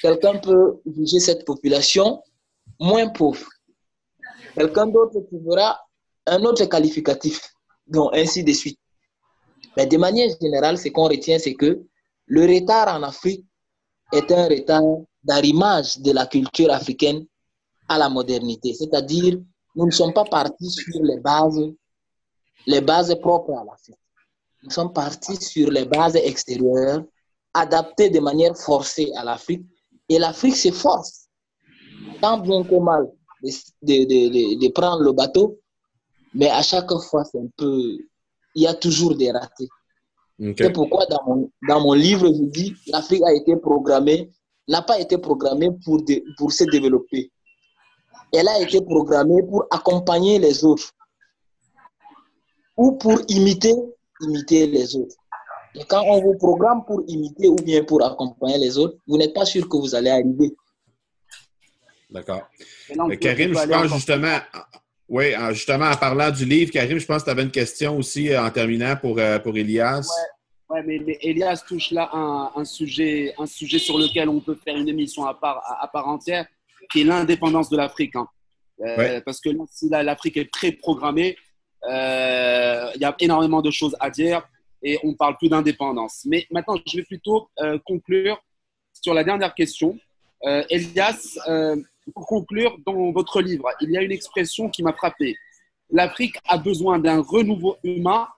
quelqu'un 0.00 0.38
peut 0.38 0.80
juger 0.86 1.20
cette 1.20 1.44
population 1.44 2.22
moins 2.78 3.08
pauvre. 3.08 3.48
Quelqu'un 4.54 4.86
d'autre 4.86 5.20
trouvera 5.28 5.80
un 6.26 6.42
autre 6.44 6.64
qualificatif, 6.66 7.52
donc 7.86 8.10
ainsi 8.14 8.44
de 8.44 8.52
suite. 8.52 8.78
Mais 9.76 9.86
de 9.86 9.96
manière 9.96 10.30
générale, 10.40 10.78
ce 10.78 10.88
qu'on 10.88 11.08
retient, 11.08 11.38
c'est 11.38 11.54
que 11.54 11.80
le 12.26 12.42
retard 12.46 12.94
en 12.94 13.02
Afrique 13.02 13.44
est 14.12 14.30
un 14.30 14.48
retard 14.48 14.82
d'arrimage 15.22 15.98
de 15.98 16.12
la 16.12 16.26
culture 16.26 16.70
africaine 16.72 17.26
à 17.88 17.98
la 17.98 18.08
modernité. 18.08 18.74
C'est-à-dire, 18.74 19.38
nous 19.74 19.86
ne 19.86 19.90
sommes 19.90 20.12
pas 20.12 20.24
partis 20.24 20.70
sur 20.70 21.02
les 21.02 21.18
bases, 21.18 21.60
les 22.66 22.80
bases 22.80 23.14
propres 23.20 23.52
à 23.52 23.64
l'Afrique. 23.64 23.96
Nous 24.62 24.70
sommes 24.70 24.92
partis 24.92 25.36
sur 25.36 25.70
les 25.70 25.84
bases 25.84 26.16
extérieures, 26.16 27.04
adaptées 27.54 28.10
de 28.10 28.20
manière 28.20 28.56
forcée 28.56 29.10
à 29.16 29.24
l'Afrique. 29.24 29.64
Et 30.08 30.18
l'Afrique 30.18 30.56
s'efforce, 30.56 31.28
tant 32.20 32.38
bien 32.38 32.62
que 32.64 32.74
mal, 32.76 33.08
de, 33.42 34.04
de, 34.04 34.60
de, 34.60 34.72
prendre 34.72 35.02
le 35.02 35.12
bateau. 35.12 35.58
Mais 36.34 36.50
à 36.50 36.62
chaque 36.62 36.92
fois, 37.08 37.24
c'est 37.24 37.38
un 37.38 37.48
peu. 37.56 37.98
Il 38.54 38.62
y 38.62 38.66
a 38.66 38.74
toujours 38.74 39.14
des 39.14 39.30
ratés. 39.30 39.68
C'est 40.56 40.72
pourquoi 40.72 41.06
dans 41.06 41.22
mon, 41.26 41.50
dans 41.68 41.80
mon 41.80 41.92
livre, 41.92 42.26
je 42.26 42.44
dis 42.44 42.74
l'Afrique 42.86 43.22
a 43.24 43.32
été 43.32 43.56
programmée, 43.56 44.30
n'a 44.68 44.82
pas 44.82 45.00
été 45.00 45.18
programmée 45.18 45.70
pour, 45.84 46.00
pour 46.36 46.52
se 46.52 46.64
développer. 46.64 47.32
Elle 48.32 48.48
a 48.48 48.60
été 48.60 48.80
programmée 48.82 49.42
pour 49.42 49.66
accompagner 49.70 50.38
les 50.38 50.64
autres 50.64 50.92
ou 52.76 52.92
pour 52.92 53.20
imiter, 53.28 53.74
imiter 54.20 54.66
les 54.66 54.96
autres. 54.96 55.16
Et 55.74 55.84
quand 55.84 56.02
on 56.04 56.20
vous 56.20 56.36
programme 56.36 56.84
pour 56.84 57.02
imiter 57.06 57.48
ou 57.48 57.56
bien 57.56 57.84
pour 57.84 58.04
accompagner 58.04 58.58
les 58.58 58.78
autres, 58.78 58.96
vous 59.06 59.16
n'êtes 59.16 59.34
pas 59.34 59.44
sûr 59.44 59.68
que 59.68 59.76
vous 59.76 59.94
allez 59.94 60.10
arriver. 60.10 60.54
D'accord. 62.10 62.48
Karim, 63.20 63.54
je 63.54 63.68
pense 63.68 63.92
justement, 63.92 64.38
oui, 65.08 65.32
justement, 65.50 65.86
en 65.86 65.96
parlant 65.96 66.30
du 66.30 66.44
livre, 66.44 66.70
Karim, 66.70 66.98
je 66.98 67.06
pense 67.06 67.22
que 67.22 67.24
tu 67.24 67.30
avais 67.30 67.42
une 67.42 67.50
question 67.50 67.96
aussi 67.96 68.30
euh, 68.30 68.42
en 68.42 68.50
terminant 68.50 68.94
pour, 68.96 69.18
euh, 69.18 69.38
pour 69.38 69.56
Elias. 69.56 70.06
Oui, 70.68 70.80
ouais, 70.80 71.00
mais, 71.00 71.18
Elias 71.22 71.62
touche 71.66 71.90
là 71.92 72.10
un, 72.12 72.50
un, 72.56 72.64
sujet, 72.64 73.34
un 73.38 73.46
sujet 73.46 73.78
sur 73.78 73.98
lequel 73.98 74.28
on 74.28 74.40
peut 74.40 74.56
faire 74.62 74.76
une 74.76 74.88
émission 74.88 75.24
à 75.24 75.34
part, 75.34 75.62
à, 75.80 75.88
part 75.88 76.08
entière, 76.08 76.46
qui 76.90 77.02
est 77.02 77.04
l'indépendance 77.04 77.68
de 77.68 77.76
l'Afrique. 77.76 78.16
Hein. 78.16 78.28
Euh, 78.80 79.20
parce 79.24 79.40
que 79.40 79.50
là, 79.90 80.02
l'Afrique 80.02 80.36
est 80.36 80.52
très 80.52 80.72
programmée, 80.72 81.36
il 81.84 83.00
y 83.00 83.04
a 83.04 83.14
énormément 83.20 83.62
de 83.62 83.70
choses 83.70 83.96
à 84.00 84.10
dire 84.10 84.42
et 84.82 84.98
on 85.02 85.14
parle 85.14 85.36
plus 85.36 85.48
d'indépendance. 85.48 86.22
Mais 86.26 86.46
maintenant, 86.50 86.76
je 86.86 86.98
vais 86.98 87.04
plutôt 87.04 87.48
conclure 87.84 88.40
sur 88.92 89.14
la 89.14 89.24
dernière 89.24 89.54
question. 89.54 89.98
Elias, 90.42 91.38
pour 92.14 92.26
conclure, 92.26 92.76
dans 92.86 93.10
votre 93.12 93.40
livre, 93.40 93.68
il 93.80 93.90
y 93.90 93.96
a 93.96 94.02
une 94.02 94.12
expression 94.12 94.68
qui 94.68 94.82
m'a 94.82 94.92
frappé. 94.92 95.36
L'Afrique 95.90 96.36
a 96.46 96.58
besoin 96.58 96.98
d'un 96.98 97.20
renouveau 97.20 97.76
humain. 97.82 98.28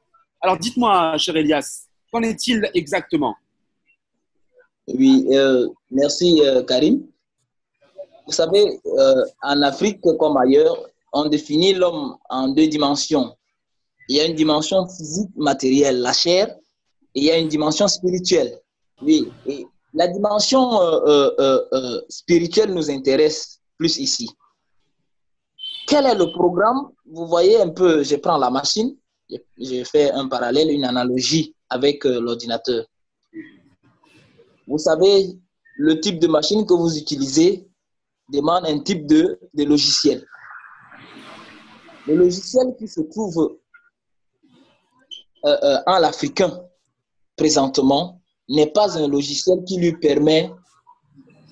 Alors 0.41 0.57
dites-moi, 0.57 1.17
cher 1.19 1.37
Elias, 1.37 1.87
qu'en 2.13 2.23
est-il 2.23 2.71
exactement? 2.75 3.37
Oui, 4.87 5.27
euh, 5.33 5.69
merci 5.91 6.41
euh, 6.43 6.63
Karim. 6.63 7.03
Vous 8.27 8.33
savez, 8.33 8.81
euh, 8.87 9.25
en 9.43 9.63
Afrique 9.63 10.01
comme 10.01 10.37
ailleurs, 10.37 10.77
on 11.13 11.27
définit 11.29 11.75
l'homme 11.75 12.17
en 12.29 12.49
deux 12.49 12.69
dimensions. 12.69 13.35
il 14.09 14.17
y 14.17 14.21
a 14.21 14.25
une 14.27 14.35
dimension 14.35 14.87
physique, 14.89 15.31
matérielle, 15.37 16.01
la 16.01 16.13
chair, 16.13 16.49
et 17.15 17.21
il 17.21 17.25
y 17.25 17.31
a 17.31 17.39
une 17.39 17.49
dimension 17.49 17.87
spirituelle. 17.89 18.59
Oui, 19.03 19.31
et 19.47 19.67
la 19.95 20.09
dimension 20.09 20.81
euh, 20.81 21.31
euh, 21.39 22.01
spirituelle 22.09 22.73
nous 22.75 22.91
intéresse 22.91 23.61
plus 23.79 23.99
ici. 23.99 24.29
Quel 25.87 26.07
est 26.07 26.15
le 26.15 26.31
programme? 26.33 26.91
Vous 27.07 27.27
voyez 27.27 27.61
un 27.61 27.71
peu, 27.71 28.03
je 28.03 28.17
prends 28.17 28.37
la 28.37 28.51
machine, 28.51 28.97
j'ai 29.59 29.85
fait 29.85 30.11
un 30.13 30.29
parallèle, 30.29 30.71
une 30.71 30.85
analogie 30.85 31.55
avec 31.69 32.05
l'ordinateur. 32.05 32.85
Vous 34.67 34.79
savez, 34.79 35.37
le 35.77 36.01
type 36.01 36.19
de 36.21 36.29
machine 36.29 36.67
que 36.67 36.75
vous 36.75 36.97
utilisez 36.97 37.70
demande 38.31 38.67
un 38.67 38.79
type 38.81 39.07
de, 39.07 39.39
de 39.55 39.65
logiciel. 39.65 40.25
Le 42.07 42.17
logiciel 42.17 42.75
qui 42.79 42.89
se 42.89 43.01
trouve 43.03 43.59
en 45.43 45.99
l'africain 45.99 46.63
présentement 47.37 48.21
n'est 48.49 48.71
pas 48.71 48.99
un 48.99 49.09
logiciel 49.09 49.65
qui 49.65 49.79
lui 49.79 49.97
permet 49.97 50.51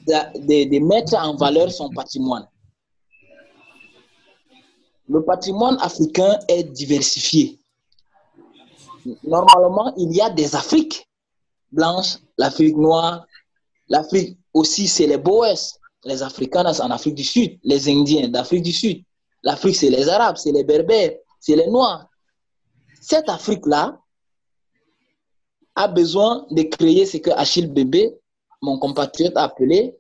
de, 0.06 0.68
de, 0.68 0.84
mettre 0.84 1.14
en 1.16 1.36
valeur 1.36 1.70
son 1.70 1.90
patrimoine. 1.90 2.46
Le 5.08 5.24
patrimoine 5.24 5.78
africain 5.80 6.38
est 6.48 6.64
diversifié. 6.64 7.58
Normalement, 9.24 9.94
il 9.96 10.14
y 10.14 10.20
a 10.20 10.28
des 10.28 10.54
Afriques 10.54 11.08
blanches, 11.72 12.18
l'Afrique 12.36 12.76
noire, 12.76 13.26
l'Afrique 13.88 14.38
aussi, 14.52 14.86
c'est 14.86 15.06
les 15.06 15.16
Boers, 15.16 15.78
les 16.04 16.22
Africains 16.22 16.64
en 16.64 16.90
Afrique 16.90 17.14
du 17.14 17.24
Sud, 17.24 17.58
les 17.62 17.88
Indiens 17.88 18.28
d'Afrique 18.28 18.62
du 18.62 18.72
Sud. 18.72 19.04
L'Afrique, 19.42 19.76
c'est 19.76 19.90
les 19.90 20.08
Arabes, 20.08 20.36
c'est 20.36 20.52
les 20.52 20.64
Berbères, 20.64 21.16
c'est 21.40 21.56
les 21.56 21.68
Noirs. 21.68 22.08
Cette 23.00 23.28
Afrique-là, 23.28 24.00
a 25.78 25.86
besoin 25.86 26.44
de 26.50 26.62
créer 26.62 27.06
ce 27.06 27.18
que 27.18 27.30
Achille 27.30 27.68
Bébé, 27.68 28.12
mon 28.60 28.80
compatriote, 28.80 29.36
a 29.36 29.44
appelé 29.44 29.96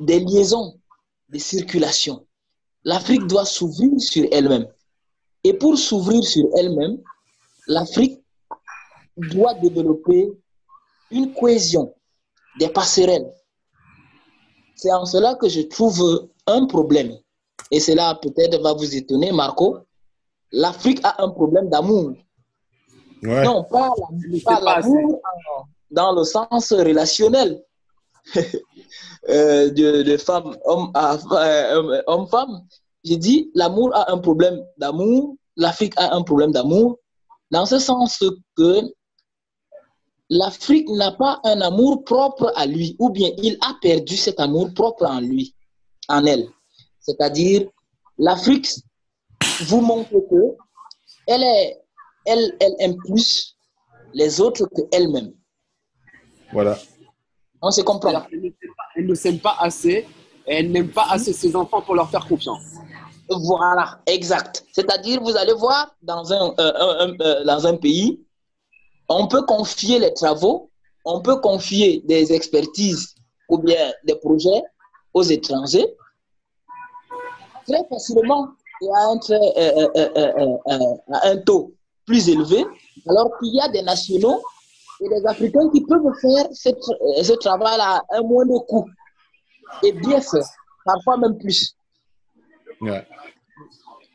des 0.00 0.18
liaisons 0.18 0.80
de 1.28 1.36
circulation. 1.36 2.26
L'Afrique 2.82 3.26
doit 3.26 3.44
s'ouvrir 3.44 4.00
sur 4.00 4.26
elle-même. 4.32 4.66
Et 5.44 5.52
pour 5.52 5.76
s'ouvrir 5.76 6.24
sur 6.24 6.48
elle-même, 6.56 7.02
l'Afrique 7.66 8.18
doit 9.18 9.52
développer 9.52 10.32
une 11.10 11.34
cohésion, 11.34 11.94
des 12.58 12.70
passerelles. 12.70 13.30
C'est 14.80 14.92
en 14.92 15.04
cela 15.04 15.34
que 15.34 15.46
je 15.46 15.60
trouve 15.60 16.30
un 16.46 16.64
problème. 16.64 17.12
Et 17.70 17.80
cela 17.80 18.18
peut-être 18.22 18.62
va 18.62 18.72
vous 18.72 18.96
étonner, 18.96 19.30
Marco. 19.30 19.76
L'Afrique 20.52 21.00
a 21.04 21.22
un 21.22 21.28
problème 21.28 21.68
d'amour 21.68 22.14
non, 23.22 23.64
pas, 23.64 23.90
l'amour 24.62 25.20
dans 25.90 26.12
le 26.12 26.24
sens 26.24 26.72
relationnel. 26.72 27.62
euh, 29.28 29.70
de, 29.70 30.02
de, 30.02 30.16
femme, 30.16 30.56
homme, 30.64 30.90
euh, 30.94 32.02
homme, 32.06 32.26
femme. 32.28 32.62
J'ai 33.04 33.16
dit, 33.18 33.50
l'amour 33.54 33.94
a 33.94 34.10
un 34.10 34.18
problème 34.18 34.64
d'amour, 34.78 35.36
l'Afrique 35.56 35.92
a 35.98 36.14
un 36.14 36.22
problème 36.22 36.52
d'amour, 36.52 36.98
dans 37.50 37.66
ce 37.66 37.78
sens 37.78 38.22
que 38.56 38.80
l'Afrique 40.30 40.88
n'a 40.88 41.12
pas 41.12 41.40
un 41.44 41.60
amour 41.60 42.04
propre 42.04 42.52
à 42.56 42.66
lui, 42.66 42.96
ou 42.98 43.10
bien 43.10 43.30
il 43.38 43.58
a 43.60 43.74
perdu 43.82 44.16
cet 44.16 44.40
amour 44.40 44.72
propre 44.72 45.04
en 45.06 45.20
lui, 45.20 45.54
en 46.08 46.24
elle. 46.24 46.48
C'est-à-dire, 47.00 47.68
l'Afrique 48.16 48.68
vous 49.66 49.80
montre 49.80 50.10
que 50.10 50.56
elle 51.26 51.42
est 51.42 51.80
elle, 52.26 52.56
elle 52.60 52.74
aime 52.78 52.96
plus 52.96 53.56
les 54.12 54.40
autres 54.40 54.66
qu'elle-même. 54.66 55.32
Voilà. 56.52 56.78
On 57.62 57.70
se 57.70 57.80
comprend. 57.82 58.26
Elle 58.96 59.06
ne 59.06 59.14
s'aime 59.14 59.38
pas, 59.38 59.56
assez 59.58 60.06
elle 60.46 60.70
n'aime 60.72 60.90
pas 60.90 61.06
assez 61.10 61.32
ses 61.32 61.54
enfants 61.54 61.80
pour 61.80 61.94
leur 61.94 62.10
faire 62.10 62.26
confiance. 62.26 62.62
Voilà, 63.28 64.00
exact. 64.06 64.64
C'est-à-dire, 64.72 65.22
vous 65.22 65.36
allez 65.36 65.52
voir, 65.52 65.94
dans 66.02 66.32
un, 66.32 66.52
euh, 66.58 67.14
euh, 67.20 67.44
dans 67.44 67.66
un 67.66 67.76
pays, 67.76 68.20
on 69.10 69.26
peut 69.26 69.42
confier 69.42 69.98
les 69.98 70.14
travaux, 70.14 70.70
on 71.04 71.20
peut 71.20 71.36
confier 71.40 72.02
des 72.06 72.32
expertises 72.32 73.14
ou 73.48 73.58
bien 73.58 73.92
des 74.04 74.14
projets 74.14 74.62
aux 75.12 75.22
étrangers. 75.22 75.86
Très 77.66 77.84
facilement 77.88 78.48
et 78.80 78.88
à 78.88 79.10
un, 79.10 79.18
à 81.12 81.28
un 81.28 81.36
taux 81.38 81.74
plus 82.06 82.28
élevé, 82.28 82.64
alors 83.08 83.30
qu'il 83.38 83.54
y 83.54 83.60
a 83.60 83.68
des 83.68 83.82
nationaux 83.82 84.40
et 85.00 85.08
des 85.08 85.26
Africains 85.26 85.68
qui 85.70 85.82
peuvent 85.82 86.02
faire 86.20 86.46
euh, 86.46 87.22
ce 87.22 87.32
travail 87.34 87.78
à 87.80 88.02
un 88.10 88.22
moindre 88.22 88.58
coût 88.66 88.86
et 89.82 89.92
bien 89.92 90.20
faire, 90.20 90.46
parfois 90.84 91.16
même 91.18 91.38
plus. 91.38 91.74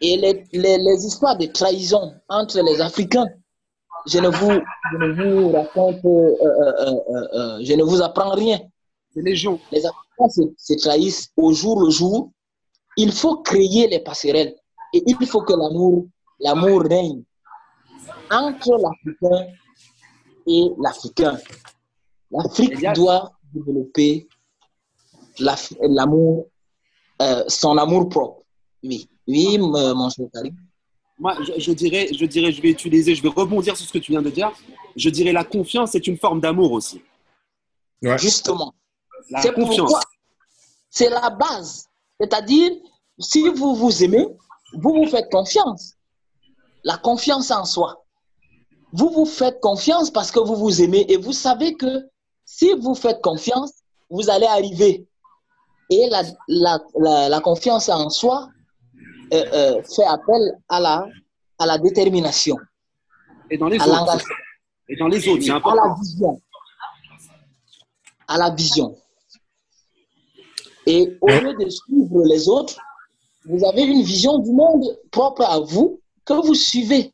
Et 0.01 0.17
les, 0.17 0.45
les, 0.51 1.05
histoires 1.05 1.37
de 1.37 1.45
trahison 1.45 2.13
entre 2.27 2.59
les 2.61 2.81
Africains, 2.81 3.27
je 4.07 4.19
ne 4.19 4.29
vous, 4.29 4.61
je 4.91 4.97
ne 4.97 5.11
vous 5.13 5.51
raconte, 5.51 6.03
euh, 6.05 6.35
euh, 7.33 7.59
je 7.63 7.73
ne 7.73 7.83
vous 7.83 8.01
apprends 8.01 8.31
rien. 8.31 8.59
Les 9.15 9.35
gens. 9.35 9.59
Les 9.71 9.85
Africains 9.85 10.29
se, 10.29 10.41
se 10.57 10.79
trahissent 10.79 11.29
au 11.37 11.53
jour 11.53 11.81
le 11.81 11.89
jour. 11.89 12.31
Il 12.97 13.11
faut 13.11 13.37
créer 13.37 13.87
les 13.87 13.99
passerelles 13.99 14.55
et 14.93 15.03
il 15.05 15.25
faut 15.25 15.41
que 15.41 15.53
l'amour, 15.53 16.07
l'amour 16.39 16.81
règne 16.83 17.23
entre 18.29 18.77
l'Africain 18.77 19.53
et 20.47 20.69
l'Africain. 20.79 21.37
L'Afrique 22.31 22.93
doit 22.93 23.31
développer 23.53 24.27
l'amour, 25.39 26.47
euh, 27.21 27.43
son 27.47 27.77
amour 27.77 28.09
propre. 28.09 28.43
Oui, 28.83 29.09
oui, 29.27 29.57
mon 29.57 30.09
cher 30.09 30.27
Karim. 30.33 30.55
Moi, 31.17 31.35
je, 31.57 31.71
dirais, 31.71 32.09
je 32.11 32.25
dirais, 32.25 32.51
je 32.51 32.61
vais 32.61 32.69
utiliser, 32.69 33.15
je 33.15 33.23
vais 33.23 33.29
rebondir 33.29 33.75
sur 33.77 33.87
ce 33.87 33.93
que 33.93 33.99
tu 33.99 34.11
viens 34.11 34.21
de 34.21 34.29
dire. 34.29 34.51
Je 34.95 35.09
dirais 35.09 35.31
la 35.31 35.43
confiance 35.43 35.95
est 35.95 36.07
une 36.07 36.17
forme 36.17 36.41
d'amour 36.41 36.71
aussi. 36.71 37.01
Justement. 38.01 38.73
C'est 39.41 39.53
confiance. 39.53 39.93
C'est 40.89 41.09
la 41.09 41.29
base. 41.29 41.87
C'est-à-dire, 42.19 42.71
si 43.17 43.47
vous 43.49 43.75
vous 43.75 44.03
aimez, 44.03 44.27
vous 44.73 44.93
vous 44.93 45.07
faites 45.07 45.31
confiance. 45.31 45.93
La 46.83 46.97
confiance 46.97 47.49
en 47.51 47.65
soi 47.65 48.05
vous 48.95 49.09
vous 49.09 49.25
faites 49.25 49.59
confiance 49.59 50.09
parce 50.09 50.31
que 50.31 50.39
vous 50.39 50.55
vous 50.55 50.81
aimez 50.81 51.05
et 51.11 51.17
vous 51.17 51.33
savez 51.33 51.75
que 51.75 52.09
si 52.45 52.71
vous 52.79 52.95
faites 52.95 53.21
confiance, 53.21 53.71
vous 54.09 54.29
allez 54.29 54.45
arriver. 54.45 55.05
Et 55.89 56.07
la, 56.09 56.23
la, 56.47 57.29
la, 57.29 57.39
confiance 57.41 57.89
en 57.89 58.09
soi 58.09 58.47
euh, 59.33 59.45
euh, 59.53 59.83
fait 59.83 60.05
appel 60.05 60.57
à 60.69 60.79
la, 60.79 61.07
à 61.59 61.65
la 61.65 61.77
détermination. 61.77 62.57
Et 63.49 63.57
dans 63.57 63.67
les 63.67 63.79
autres. 63.79 64.25
Et 64.87 64.95
dans 64.95 65.07
les 65.07 65.27
autres, 65.27 65.43
c'est 65.43 65.51
important. 65.51 65.81
À 65.83 65.87
la 65.87 65.95
vision. 65.95 66.41
À 68.27 68.37
la 68.37 68.49
vision. 68.51 68.95
Et 70.85 71.17
au 71.21 71.27
lieu 71.27 71.53
de 71.53 71.69
suivre 71.69 72.23
les 72.25 72.47
autres, 72.47 72.79
vous 73.45 73.63
avez 73.63 73.83
une 73.83 74.03
vision 74.03 74.39
du 74.39 74.51
monde 74.51 74.99
propre 75.11 75.43
à 75.43 75.59
vous 75.59 75.99
que 76.23 76.33
vous 76.33 76.55
suivez. 76.55 77.13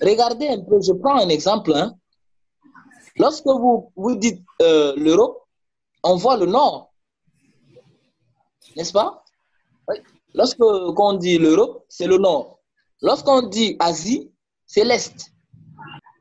Regardez 0.00 0.48
un 0.48 0.60
peu, 0.60 0.80
je 0.80 0.92
prends 0.92 1.16
un 1.16 1.28
exemple. 1.28 1.72
Hein. 1.74 1.94
Lorsque 3.16 3.46
vous, 3.46 3.92
vous 3.96 4.16
dites 4.16 4.42
euh, 4.60 4.94
l'Europe, 4.96 5.46
on 6.02 6.16
voit 6.16 6.36
le 6.36 6.46
nord. 6.46 6.92
N'est-ce 8.76 8.92
pas? 8.92 9.21
Lorsque 10.34 10.60
on 10.60 11.12
dit 11.14 11.38
l'Europe, 11.38 11.84
c'est 11.88 12.06
le 12.06 12.18
nord. 12.18 12.60
Lorsqu'on 13.02 13.42
dit 13.42 13.76
Asie, 13.78 14.30
c'est 14.66 14.84
l'Est. 14.84 15.32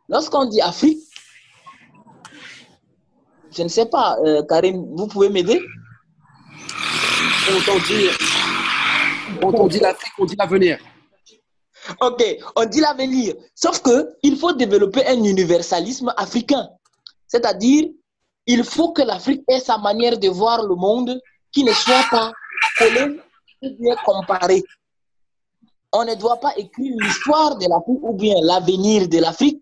Lorsqu'on 0.09 0.45
dit 0.45 0.59
Afrique, 0.61 0.99
je 3.55 3.63
ne 3.63 3.67
sais 3.67 3.85
pas, 3.85 4.17
euh, 4.25 4.43
Karim, 4.43 4.85
vous 4.95 5.07
pouvez 5.07 5.29
m'aider? 5.29 5.61
Quand 7.47 7.73
on 7.73 7.79
dit, 7.79 8.07
quand 9.41 9.59
on 9.59 9.67
dit 9.67 9.79
l'Afrique, 9.79 10.13
on 10.19 10.25
dit 10.25 10.35
l'avenir. 10.37 10.77
Ok, 12.01 12.23
on 12.55 12.65
dit 12.65 12.79
l'avenir. 12.79 13.35
Sauf 13.55 13.81
que 13.81 14.09
il 14.23 14.37
faut 14.37 14.53
développer 14.53 15.05
un 15.07 15.23
universalisme 15.23 16.13
africain. 16.17 16.69
C'est-à-dire, 17.27 17.89
il 18.45 18.63
faut 18.63 18.91
que 18.91 19.01
l'Afrique 19.01 19.43
ait 19.47 19.59
sa 19.59 19.77
manière 19.77 20.17
de 20.17 20.27
voir 20.27 20.63
le 20.63 20.75
monde 20.75 21.19
qui 21.51 21.63
ne 21.63 21.71
soit 21.71 22.05
pas 22.09 22.31
collée 22.77 23.19
bien 23.69 23.95
comparée. 24.05 24.63
On 25.93 26.05
ne 26.05 26.15
doit 26.15 26.37
pas 26.37 26.55
écrire 26.57 26.95
l'histoire 26.99 27.57
de 27.57 27.67
l'Afrique 27.67 28.01
ou 28.01 28.13
bien 28.13 28.35
l'avenir 28.41 29.07
de 29.07 29.19
l'Afrique 29.19 29.61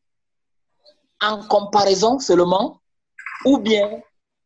en 1.21 1.45
comparaison 1.47 2.19
seulement 2.19 2.79
ou 3.45 3.57
bien 3.57 4.01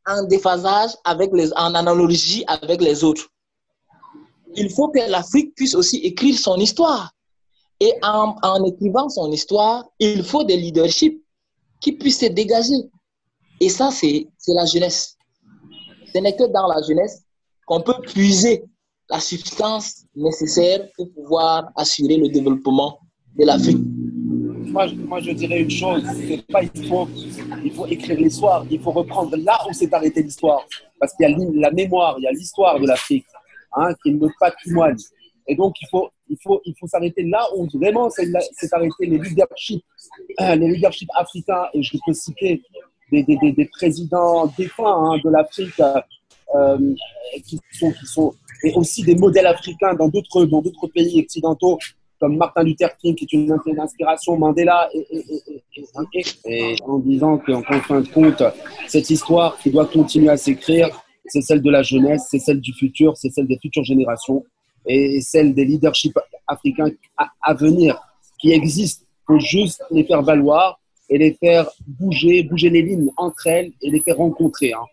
en 0.08 0.24
déphasage 0.24 0.92
avec 1.04 1.32
les, 1.34 1.52
en 1.54 1.76
analogie 1.76 2.44
avec 2.48 2.82
les 2.82 3.04
autres. 3.04 3.28
Il 4.56 4.70
faut 4.70 4.89
que 4.89 5.00
l'Afrique 5.10 5.56
puisse 5.56 5.76
aussi 5.76 5.98
écrire 5.98 6.38
son 6.38 6.58
histoire 6.58 7.12
Et 7.80 7.94
en 8.04 8.63
écrivant 8.66 9.10
son 9.10 9.32
histoire, 9.32 9.86
il 10.00 10.24
faut 10.24 10.44
des 10.44 10.58
leaderships 10.58 11.22
qui 11.80 11.94
puissent 11.94 12.20
se 12.20 12.28
dégager. 12.28 12.89
Et 13.60 13.70
ça, 13.70 13.92
c'est 13.92 14.28
la 14.48 14.66
jeunesse. 14.66 15.18
Ce 16.13 16.20
n'est 16.20 16.36
que 16.36 16.46
dans 16.46 16.68
la 16.68 16.82
jeunesse 16.82 17.24
qu'on 17.66 17.82
peut 17.82 18.00
puiser 18.02 18.63
la 19.10 19.20
substance 19.20 20.06
nécessaire 20.16 20.88
pour 20.96 21.12
pouvoir 21.12 21.72
assurer 21.76 22.18
le 22.18 22.30
développement 22.30 23.00
de 23.38 23.46
l'Afrique. 23.46 23.84
Moi, 24.74 25.20
je 25.20 25.32
dirais 25.32 25.62
une 25.62 25.70
chose, 25.70 26.04
c'est 26.28 26.48
pas 26.48 26.63
il 26.63 26.88
faut, 26.88 27.08
il 27.63 27.72
faut 27.72 27.86
écrire 27.86 28.18
l'histoire, 28.18 28.66
il 28.72 28.82
faut 28.82 28.92
reprendre 28.92 29.36
là 29.38 29.60
où 29.70 29.74
s'est 29.74 29.94
arrêtée 29.94 30.24
l'histoire. 30.24 30.66
Parce 31.00 31.13
qu'il 31.13 31.30
y 31.30 31.34
a 31.34 31.38
la 31.62 31.72
mémoire, 31.72 32.16
il 32.18 32.24
y 32.24 32.28
a 32.28 32.32
l'histoire 32.32 32.80
de 32.80 32.88
l'Afrique, 32.88 33.26
hein, 33.74 33.94
qui 34.02 34.10
est 34.10 34.13
notre 34.13 34.34
patrimoine. 34.39 34.98
Et 35.48 35.56
donc, 35.56 35.76
il 35.82 35.88
faut, 35.92 36.10
il 36.28 36.38
faut, 36.42 36.62
il 36.66 36.74
faut 36.80 36.88
s'arrêter 36.88 37.24
là 37.24 37.46
où 37.56 37.68
vraiment 37.74 38.10
s'est 38.10 38.32
arrêté 38.72 39.06
les 39.06 39.20
leaderships, 39.20 39.84
euh, 40.42 40.56
les 40.56 40.68
leaderships 40.70 41.10
africains. 41.13 41.66
Et 41.74 41.84
je 41.84 41.98
peux 42.04 42.13
citer 42.13 42.63
des, 43.12 43.24
des, 43.24 43.52
des, 43.52 43.66
présidents 43.66 44.48
défunts 44.58 45.12
hein, 45.12 45.20
de 45.24 45.30
l'Afrique 45.30 45.80
sont, 48.06 48.34
et 48.63 48.74
aussi 48.76 49.04
des 49.04 49.16
modèles 49.16 49.48
africains 49.48 49.94
dans 49.94 50.08
d'autres, 50.08 50.46
dans 50.46 50.62
d'autres 50.62 50.88
pays 50.88 51.20
occidentaux 51.22 51.78
comme 52.24 52.38
Martin 52.38 52.63
Luther 52.63 52.96
King, 53.00 53.16
qui 53.16 53.26
est 53.26 53.34
une, 53.34 53.52
inspiration, 53.82 54.38
Mandela, 54.38 54.89
et, 56.46 56.76
en 56.86 57.00
disant 57.00 57.38
qu'en 57.38 57.62
fin 57.62 58.00
de 58.00 58.08
compte, 58.08 58.42
cette 58.88 59.10
histoire 59.10 59.58
qui 59.58 59.70
doit 59.70 59.88
continuer 59.88 60.30
à 60.30 60.38
s'écrire, 60.38 60.88
c'est 61.26 61.42
celle 61.42 61.62
de 61.62 61.70
la 61.70 61.84
jeunesse, 61.84 62.28
c'est 62.32 62.39
celle 62.39 62.62
du 62.62 62.72
futur, 62.72 63.18
c'est 63.18 63.30
celle 63.30 63.46
des 63.46 63.58
futures 63.62 63.84
générations 63.84 64.42
et 64.88 65.20
celle 65.20 65.54
des 65.54 65.66
leaderships 65.66 66.18
africains 66.48 66.92
à, 67.18 67.54
venir 67.54 68.00
qui 68.39 68.54
existent. 68.54 69.06
Il 69.06 69.34
faut 69.34 69.39
juste 69.39 69.84
les 69.92 70.06
faire 70.06 70.22
valoir 70.22 70.80
et 71.10 71.18
les 71.18 71.34
faire 71.34 71.70
bouger, 71.86 72.44
bouger 72.44 72.70
les 72.70 72.82
lignes 72.84 73.12
entre 73.18 73.48
elles 73.48 73.74
et 73.82 73.89
les 73.89 74.00
faire 74.00 74.18
rencontrer. 74.18 74.72
Hein. 74.72 74.86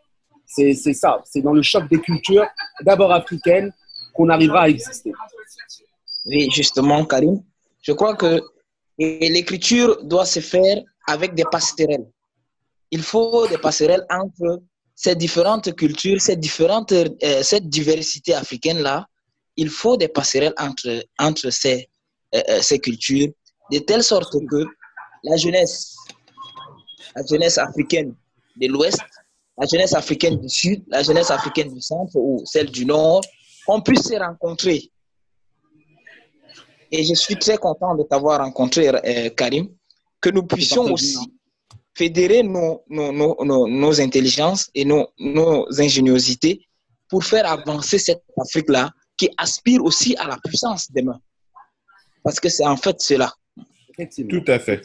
C'est 0.52 0.74
ça, 0.94 1.22
c'est 1.24 1.42
dans 1.42 1.52
le 1.52 1.62
choc 1.62 1.88
des 1.88 2.00
cultures, 2.00 2.46
d'abord 2.82 3.12
africaines, 3.12 3.72
qu'on 4.12 4.28
arrivera 4.28 4.62
à 4.62 4.68
exister. 4.68 5.12
Oui, 6.26 6.50
justement, 6.52 7.04
Karim. 7.04 7.40
Je 7.82 7.92
crois 7.92 8.16
que 8.16 8.40
l'écriture 8.98 10.02
doit 10.02 10.26
se 10.26 10.40
faire 10.40 10.82
avec 11.06 11.34
des 11.34 11.44
passerelles. 11.50 12.06
Il 12.90 13.02
faut 13.02 13.46
des 13.46 13.58
passerelles 13.58 14.04
entre 14.10 14.60
ces 14.94 15.14
différentes 15.14 15.74
cultures, 15.76 16.20
ces 16.20 16.36
différentes, 16.36 16.92
euh, 16.92 17.42
cette 17.42 17.68
diversité 17.68 18.34
africaine-là, 18.34 19.06
il 19.56 19.70
faut 19.70 19.96
des 19.96 20.08
passerelles 20.08 20.52
entre, 20.58 21.04
entre 21.18 21.48
ces, 21.50 21.88
euh, 22.34 22.42
euh, 22.50 22.60
ces 22.60 22.78
cultures, 22.78 23.28
de 23.72 23.78
telle 23.78 24.02
sorte 24.02 24.34
que 24.50 24.64
la 25.24 25.36
jeunesse, 25.36 25.96
la 27.16 27.22
jeunesse 27.24 27.56
africaine 27.56 28.14
de 28.60 28.66
l'Ouest, 28.66 29.00
la 29.61 29.66
jeunesse 29.66 29.92
africaine 29.92 30.40
du 30.40 30.49
Sud, 30.49 30.83
la 30.88 31.03
jeunesse 31.03 31.31
africaine 31.31 31.73
du 31.73 31.81
Centre 31.83 32.16
ou 32.16 32.42
celle 32.46 32.70
du 32.70 32.87
Nord, 32.87 33.20
on 33.68 33.81
puisse 33.83 34.03
se 34.03 34.14
rencontrer. 34.14 34.90
Et 36.90 37.05
je 37.05 37.14
suis 37.14 37.37
très 37.37 37.59
content 37.59 37.94
de 37.94 38.03
t'avoir 38.03 38.40
rencontré, 38.40 38.88
euh, 38.88 39.31
Karim, 39.31 39.68
que 40.20 40.31
nous 40.31 40.44
puissions 40.44 40.85
aussi 40.92 41.18
fédérer 41.94 42.42
nos, 42.42 42.83
nos, 42.88 43.12
nos, 43.12 43.68
nos 43.68 44.01
intelligences 44.01 44.70
et 44.75 44.85
nos, 44.85 45.09
nos 45.18 45.66
ingéniosités 45.79 46.66
pour 47.09 47.23
faire 47.23 47.46
avancer 47.46 47.99
cette 47.99 48.23
Afrique-là 48.38 48.90
qui 49.16 49.29
aspire 49.37 49.85
aussi 49.85 50.16
à 50.16 50.27
la 50.27 50.38
puissance 50.42 50.90
demain. 50.90 51.20
Parce 52.25 52.40
que 52.40 52.49
c'est 52.49 52.66
en 52.66 52.77
fait 52.77 53.01
cela. 53.01 53.33
Tout 54.29 54.44
à 54.46 54.59
fait. 54.59 54.83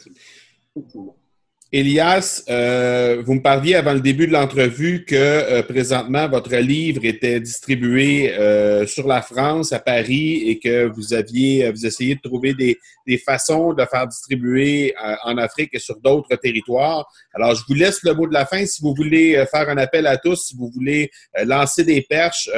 Elias, 1.72 2.44
euh, 2.48 3.22
vous 3.26 3.34
me 3.34 3.42
parliez 3.42 3.74
avant 3.74 3.92
le 3.92 4.00
début 4.00 4.26
de 4.26 4.32
l'entrevue 4.32 5.04
que 5.04 5.14
euh, 5.16 5.62
présentement 5.62 6.28
votre 6.28 6.54
livre 6.56 7.04
était 7.04 7.40
distribué 7.40 8.32
euh, 8.34 8.86
sur 8.86 9.06
la 9.08 9.20
France, 9.20 9.72
à 9.72 9.80
Paris, 9.80 10.48
et 10.48 10.58
que 10.60 10.86
vous 10.86 11.12
aviez, 11.12 11.70
vous 11.70 11.84
essayez 11.84 12.14
de 12.14 12.20
trouver 12.20 12.54
des, 12.54 12.78
des 13.06 13.18
façons 13.18 13.72
de 13.72 13.84
faire 13.84 14.06
distribuer 14.06 14.94
en 15.24 15.36
Afrique 15.38 15.70
et 15.72 15.78
sur 15.78 15.98
d'autres 16.00 16.36
territoires. 16.36 17.04
Alors, 17.34 17.54
je 17.54 17.62
vous 17.68 17.74
laisse 17.74 18.02
le 18.04 18.14
mot 18.14 18.26
de 18.28 18.32
la 18.32 18.46
fin 18.46 18.64
si 18.64 18.80
vous 18.80 18.94
voulez 18.94 19.44
faire 19.50 19.68
un 19.68 19.76
appel 19.76 20.06
à 20.06 20.16
tous, 20.16 20.46
si 20.46 20.56
vous 20.56 20.70
voulez 20.72 21.10
lancer 21.44 21.84
des 21.84 22.02
perches. 22.02 22.48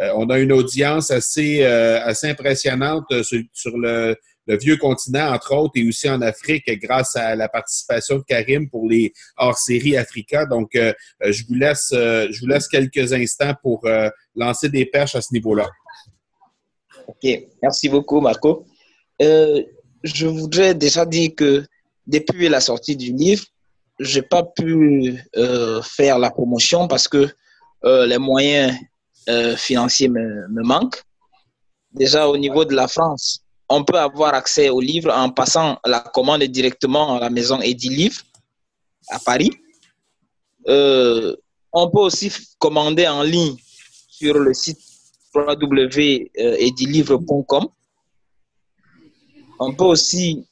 Euh, 0.00 0.10
on 0.14 0.28
a 0.28 0.38
une 0.38 0.52
audience 0.52 1.10
assez, 1.10 1.62
euh, 1.62 2.00
assez 2.04 2.28
impressionnante 2.28 3.06
euh, 3.12 3.22
sur, 3.22 3.78
le, 3.78 4.14
vieux 4.46 4.76
continent, 4.76 5.32
entre 5.32 5.54
autres, 5.54 5.72
et 5.76 5.88
aussi 5.88 6.08
en 6.08 6.20
Afrique, 6.22 6.64
grâce 6.80 7.16
à 7.16 7.34
la 7.34 7.48
participation 7.48 8.16
de 8.16 8.22
Karim 8.22 8.68
pour 8.68 8.88
les 8.88 9.12
hors-séries 9.36 9.96
Africa. 9.96 10.46
Donc, 10.46 10.70
je, 10.74 11.44
vous 11.48 11.54
laisse, 11.54 11.88
je 11.90 12.40
vous 12.40 12.46
laisse 12.46 12.68
quelques 12.68 13.12
instants 13.12 13.54
pour 13.62 13.86
lancer 14.34 14.68
des 14.68 14.86
perches 14.86 15.14
à 15.14 15.20
ce 15.20 15.32
niveau-là. 15.32 15.68
OK. 17.06 17.26
Merci 17.62 17.88
beaucoup, 17.88 18.20
Marco. 18.20 18.66
je 19.20 20.26
voudrais 20.26 20.74
déjà 20.74 21.04
dire 21.04 21.30
que 21.36 21.64
depuis 22.06 22.48
la 22.48 22.60
sortie 22.60 22.96
du 22.96 23.12
livre, 23.12 23.44
je 23.98 24.20
n'ai 24.20 24.26
pas 24.26 24.44
pu 24.44 25.16
faire 25.82 26.18
la 26.18 26.30
promotion 26.30 26.88
parce 26.88 27.08
que 27.08 27.28
les 27.84 28.18
moyens 28.18 28.76
euh, 29.28 29.56
financier 29.56 30.08
me, 30.08 30.46
me, 30.48 30.62
manque. 30.62 31.02
Déjà 31.92 32.28
au 32.28 32.36
niveau 32.36 32.64
de 32.64 32.74
la 32.74 32.86
France, 32.86 33.40
on 33.68 33.84
peut 33.84 33.98
avoir 33.98 34.34
accès 34.34 34.68
aux 34.68 34.80
livres 34.80 35.12
en 35.12 35.30
passant 35.30 35.78
la 35.84 36.00
commande 36.00 36.42
directement 36.44 37.16
à 37.16 37.20
la 37.20 37.30
maison 37.30 37.60
Edilivre 37.60 38.22
à 39.08 39.18
Paris. 39.18 39.50
Euh, 40.68 41.34
on 41.72 41.90
peut 41.90 41.98
aussi 42.00 42.30
commander 42.58 43.06
en 43.06 43.22
ligne 43.22 43.56
sur 44.08 44.38
le 44.38 44.52
site 44.54 44.80
www.edilivre.com. 45.34 47.68
On 49.58 49.74
peut 49.74 49.84
aussi 49.84 50.46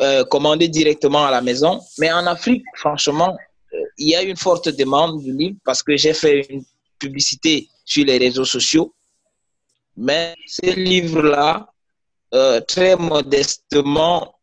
euh, 0.00 0.24
commander 0.24 0.66
directement 0.68 1.24
à 1.24 1.30
la 1.30 1.40
maison. 1.40 1.80
Mais 1.98 2.12
en 2.12 2.26
Afrique, 2.26 2.64
franchement, 2.76 3.36
euh, 3.72 3.78
il 3.98 4.08
y 4.08 4.16
a 4.16 4.22
une 4.22 4.36
forte 4.36 4.68
demande 4.68 5.22
du 5.22 5.32
livre 5.32 5.56
parce 5.64 5.82
que 5.82 5.96
j'ai 5.96 6.14
fait 6.14 6.46
une 6.50 6.64
publicité 6.98 7.68
sur 7.84 8.04
les 8.04 8.18
réseaux 8.18 8.44
sociaux. 8.44 8.92
Mais 9.96 10.34
ce 10.46 10.74
livre-là, 10.74 11.68
euh, 12.34 12.60
très 12.60 12.96
modestement, 12.96 14.34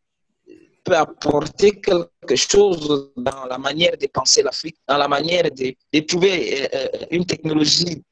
peut 0.84 0.96
apporter 0.96 1.80
quelque 1.80 2.34
chose 2.34 3.12
dans 3.16 3.44
la 3.44 3.58
manière 3.58 3.96
de 3.96 4.06
penser 4.06 4.42
l'Afrique, 4.42 4.76
dans 4.88 4.96
la 4.96 5.06
manière 5.06 5.44
de, 5.44 6.00
trouver 6.00 6.62
euh, 6.62 6.68
euh, 6.74 7.06
une 7.10 7.24
technologie, 7.24 8.02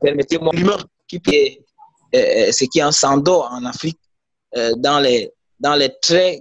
permettez-moi, 0.00 0.52
l'humain, 0.54 0.78
qui 1.08 1.20
est 1.32 1.62
ce 2.52 2.64
qui 2.66 2.78
est 2.78 2.82
un 2.82 2.92
sando 2.92 3.42
en 3.42 3.64
Afrique, 3.64 3.98
dans 4.78 5.00
les, 5.00 5.30
dans 5.58 5.74
les 5.74 5.92
très, 6.00 6.40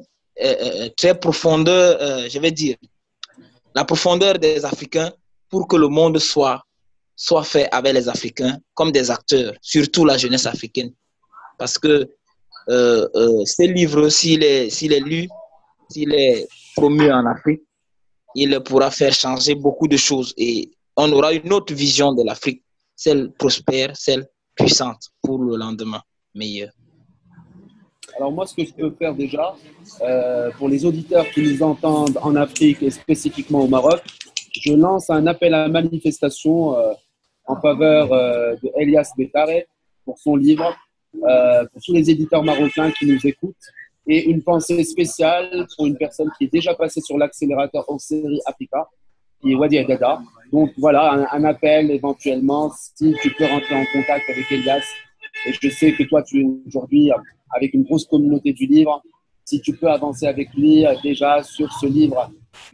très 0.95 1.19
profondeurs, 1.19 2.29
je 2.29 2.39
vais 2.39 2.51
dire, 2.51 2.77
la 3.73 3.83
profondeur 3.83 4.37
des 4.37 4.63
Africains 4.63 5.11
pour 5.49 5.67
que 5.67 5.75
le 5.75 5.87
monde 5.87 6.19
soit 6.19 6.63
soit 7.15 7.43
fait 7.43 7.67
avec 7.71 7.93
les 7.93 8.09
Africains 8.09 8.59
comme 8.73 8.91
des 8.91 9.09
acteurs, 9.09 9.53
surtout 9.61 10.05
la 10.05 10.17
jeunesse 10.17 10.45
africaine. 10.45 10.91
Parce 11.57 11.77
que 11.77 12.09
euh, 12.69 13.07
euh, 13.15 13.45
ce 13.45 13.63
livre, 13.63 14.09
s'il 14.09 14.43
est, 14.43 14.69
s'il 14.69 14.93
est 14.93 14.99
lu, 14.99 15.27
s'il 15.89 16.13
est 16.13 16.47
promu 16.75 17.11
en 17.11 17.25
Afrique, 17.25 17.63
il 18.35 18.59
pourra 18.61 18.91
faire 18.91 19.13
changer 19.13 19.55
beaucoup 19.55 19.87
de 19.87 19.97
choses 19.97 20.33
et 20.37 20.71
on 20.97 21.11
aura 21.11 21.33
une 21.33 21.51
autre 21.53 21.73
vision 21.73 22.13
de 22.13 22.23
l'Afrique, 22.23 22.63
celle 22.95 23.31
prospère, 23.31 23.95
celle 23.95 24.27
puissante 24.55 25.09
pour 25.21 25.39
le 25.39 25.55
lendemain 25.57 26.01
meilleur. 26.33 26.71
Alors 28.17 28.31
moi, 28.31 28.45
ce 28.45 28.55
que 28.55 28.65
je 28.65 28.73
peux 28.73 28.91
faire 28.91 29.13
déjà, 29.13 29.55
euh, 30.01 30.49
pour 30.57 30.69
les 30.69 30.85
auditeurs 30.85 31.29
qui 31.31 31.41
nous 31.41 31.61
entendent 31.63 32.17
en 32.21 32.35
Afrique 32.35 32.81
et 32.81 32.89
spécifiquement 32.89 33.61
au 33.61 33.67
Maroc, 33.67 34.01
je 34.53 34.73
lance 34.73 35.09
un 35.09 35.27
appel 35.27 35.53
à 35.53 35.67
manifestation 35.67 36.75
en 37.47 37.59
faveur 37.59 38.11
euh, 38.11 38.55
de 38.61 38.71
Elias 38.77 39.11
Betare 39.17 39.63
pour 40.03 40.17
son 40.19 40.35
livre, 40.35 40.65
euh, 40.65 40.71
pour 41.21 41.81
tous 41.83 41.93
les 41.93 42.09
éditeurs 42.09 42.43
marocains 42.43 42.91
qui 42.91 43.05
nous 43.05 43.25
écoutent, 43.25 43.55
et 44.07 44.29
une 44.29 44.43
pensée 44.43 44.83
spéciale 44.83 45.65
pour 45.75 45.87
une 45.87 45.97
personne 45.97 46.29
qui 46.37 46.45
est 46.45 46.51
déjà 46.51 46.75
passée 46.75 47.01
sur 47.01 47.17
l'accélérateur 47.17 47.85
en 47.87 47.97
série 47.97 48.39
Africa, 48.45 48.87
qui 49.41 49.51
est 49.51 49.55
Wadi 49.55 49.79
Adada. 49.79 50.21
Donc 50.51 50.71
voilà, 50.77 51.27
un, 51.31 51.43
appel 51.43 51.91
éventuellement, 51.91 52.71
si 52.71 53.15
tu 53.21 53.33
peux 53.33 53.45
rentrer 53.45 53.75
en 53.75 53.85
contact 53.91 54.29
avec 54.29 54.51
Elias. 54.51 54.85
Et 55.47 55.53
je 55.53 55.69
sais 55.69 55.93
que 55.93 56.03
toi, 56.03 56.23
tu 56.23 56.41
es 56.41 56.45
aujourd'hui 56.67 57.09
avec 57.51 57.73
une 57.73 57.83
grosse 57.83 58.05
communauté 58.05 58.53
du 58.53 58.65
livre. 58.65 59.01
Si 59.43 59.59
tu 59.61 59.75
peux 59.75 59.89
avancer 59.89 60.27
avec 60.27 60.53
lui 60.53 60.85
euh, 60.85 60.95
déjà 61.03 61.43
sur 61.43 61.71
ce 61.73 61.85
livre 61.85 62.31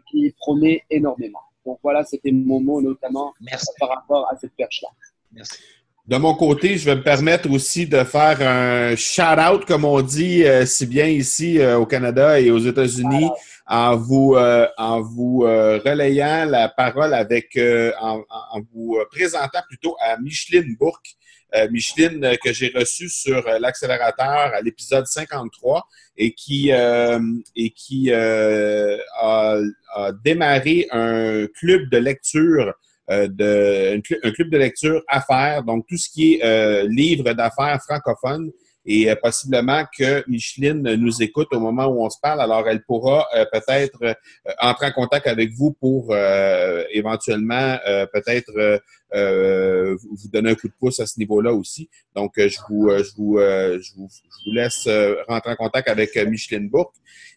qui 0.10 0.34
promet 0.38 0.84
énormément. 0.89 1.42
Donc 1.66 1.80
voilà, 1.84 2.04
c'était 2.04 2.32
mon 2.32 2.62
mot 2.62 2.82
notamment 2.82 3.34
Merci. 3.42 3.68
par 3.78 3.89
rapport 3.89 4.32
à 4.32 4.38
cette 4.38 4.54
perche-là. 4.56 4.89
Merci. 5.34 5.60
De 6.08 6.18
mon 6.18 6.34
côté, 6.34 6.78
je 6.78 6.86
vais 6.86 6.95
me 6.95 7.04
permettre 7.04 7.49
aussi 7.49 7.88
de 7.88 8.04
faire 8.04 8.41
un 8.41 8.95
shout-out, 8.95 9.66
comme 9.66 9.86
on 9.86 10.02
dit 10.02 10.43
si 10.66 10.86
bien 10.86 11.06
ici 11.06 11.64
au 11.64 11.86
Canada 11.86 12.39
et 12.39 12.52
aux 12.52 12.60
États-Unis, 12.60 13.30
en 13.68 13.95
vous, 13.95 14.36
en 14.78 15.02
vous 15.02 15.41
relayant 15.41 16.45
la 16.45 16.70
parole 16.70 17.14
avec, 17.14 17.58
en, 18.02 18.24
en, 18.30 18.62
vous 18.74 18.97
présentant 19.12 19.62
plutôt 19.70 19.95
à 20.02 20.18
Micheline 20.18 20.76
Bourque, 20.78 21.16
euh, 21.54 21.68
Micheline 21.70 22.24
euh, 22.24 22.36
que 22.41 22.54
j'ai 22.54 22.72
reçue 22.74 23.10
sur 23.10 23.45
euh, 23.45 23.60
l'accélérateur 23.60 24.54
à 24.54 24.62
l'épisode 24.62 25.06
53 25.06 25.86
et 26.18 26.34
qui, 26.34 26.72
et 26.72 27.70
qui 27.72 28.12
a, 28.14 29.58
démarré 30.24 30.88
un 30.91 31.47
club 31.47 31.89
de 31.89 31.97
lecture 31.97 32.74
de, 33.10 33.95
un 34.24 34.32
club 34.32 34.49
de 34.49 34.58
lecture 34.58 35.02
affaires, 35.08 35.64
donc 35.64 35.86
tout 35.88 35.97
ce 35.97 36.10
qui 36.10 36.36
est 36.36 36.88
livre 36.88 37.34
d'affaires 37.34 37.80
francophones 37.82 38.52
et 38.86 39.13
possiblement 39.15 39.84
que 39.97 40.23
Micheline 40.27 40.95
nous 40.95 41.21
écoute 41.21 41.47
au 41.51 41.59
moment 41.59 41.86
où 41.86 42.03
on 42.03 42.09
se 42.09 42.17
parle. 42.21 42.41
Alors, 42.41 42.67
elle 42.67 42.84
pourra 42.84 43.27
peut-être 43.51 44.15
entrer 44.59 44.88
en 44.88 44.91
contact 44.91 45.27
avec 45.27 45.51
vous 45.53 45.71
pour 45.71 46.15
éventuellement 46.91 47.77
peut-être 48.11 48.82
euh, 49.13 49.97
vous 50.09 50.29
donner 50.32 50.51
un 50.51 50.55
coup 50.55 50.69
de 50.69 50.73
pouce 50.79 51.01
à 51.01 51.05
ce 51.05 51.19
niveau-là 51.19 51.53
aussi. 51.53 51.89
Donc, 52.15 52.38
euh, 52.38 52.47
je 52.47 52.57
vous, 52.69 52.88
euh, 52.88 53.03
je 53.03 53.11
vous, 53.17 53.27
je 53.84 53.91
vous, 53.95 54.07
je 54.09 54.49
vous 54.49 54.55
laisse 54.55 54.88
rentrer 55.27 55.51
en 55.51 55.55
contact 55.55 55.89
avec 55.89 56.15
Micheline 56.15 56.69
Bourque. 56.69 56.95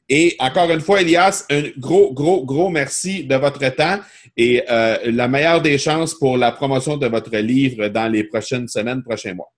Et 0.08 0.36
encore 0.38 0.70
une 0.70 0.80
fois, 0.80 1.00
Elias, 1.00 1.46
un 1.50 1.62
gros, 1.78 2.12
gros, 2.12 2.44
gros 2.44 2.68
merci 2.68 3.24
de 3.24 3.34
votre 3.36 3.66
temps 3.74 3.98
et 4.36 4.62
la 4.68 5.28
meilleure 5.28 5.62
des 5.62 5.78
chances 5.78 6.14
pour 6.14 6.36
la 6.36 6.52
promotion 6.52 6.98
de 6.98 7.06
votre 7.06 7.34
livre 7.38 7.88
dans 7.88 8.12
les 8.12 8.24
prochaines 8.24 8.68
semaines, 8.68 9.02
prochains 9.02 9.32
mois. 9.32 9.50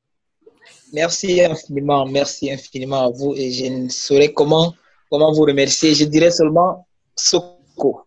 Merci 0.92 1.42
infiniment, 1.42 2.06
merci 2.06 2.50
infiniment 2.50 3.06
à 3.06 3.10
vous 3.10 3.34
et 3.34 3.50
je 3.50 3.66
ne 3.66 3.88
saurais 3.88 4.32
comment, 4.32 4.74
comment 5.10 5.32
vous 5.32 5.42
remercier. 5.42 5.94
Je 5.94 6.04
dirais 6.04 6.30
seulement 6.30 6.86
Soko. 7.14 8.02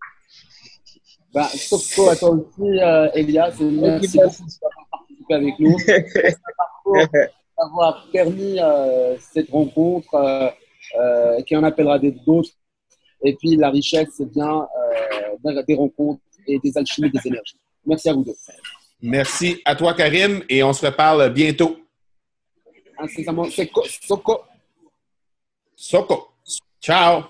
Bah, 1.33 1.49
Soko 1.53 2.09
à 2.09 2.15
toi 2.15 2.29
aussi, 2.29 2.79
euh, 2.79 3.09
Elias. 3.13 3.53
Merci 3.59 4.17
beaucoup 4.17 4.45
d'avoir 4.61 4.87
participé 4.91 5.33
avec 5.33 5.59
nous. 5.59 5.77
d'avoir 7.59 8.07
permis 8.11 8.59
euh, 8.59 9.17
cette 9.19 9.49
rencontre 9.49 10.13
euh, 10.15 10.49
euh, 10.99 11.41
qui 11.43 11.55
en 11.55 11.63
appellera 11.63 11.99
d'autres. 11.99 12.49
Et 13.23 13.35
puis, 13.35 13.55
la 13.57 13.69
richesse, 13.69 14.09
c'est 14.17 14.31
bien 14.31 14.67
euh, 15.45 15.63
des 15.67 15.75
rencontres 15.75 16.21
et 16.47 16.57
des 16.59 16.77
alchimies 16.77 17.11
des 17.11 17.27
énergies. 17.27 17.57
Merci 17.85 18.09
à 18.09 18.13
vous 18.13 18.23
deux. 18.23 18.35
Merci 19.01 19.61
à 19.65 19.75
toi, 19.75 19.93
Karim, 19.93 20.43
et 20.49 20.63
on 20.63 20.73
se 20.73 20.85
reparle 20.85 21.31
bientôt. 21.31 21.77
Incessamment, 22.99 23.45
c'est 23.49 23.69
Soko. 24.05 24.41
Soko. 25.75 26.27
Ciao. 26.81 27.23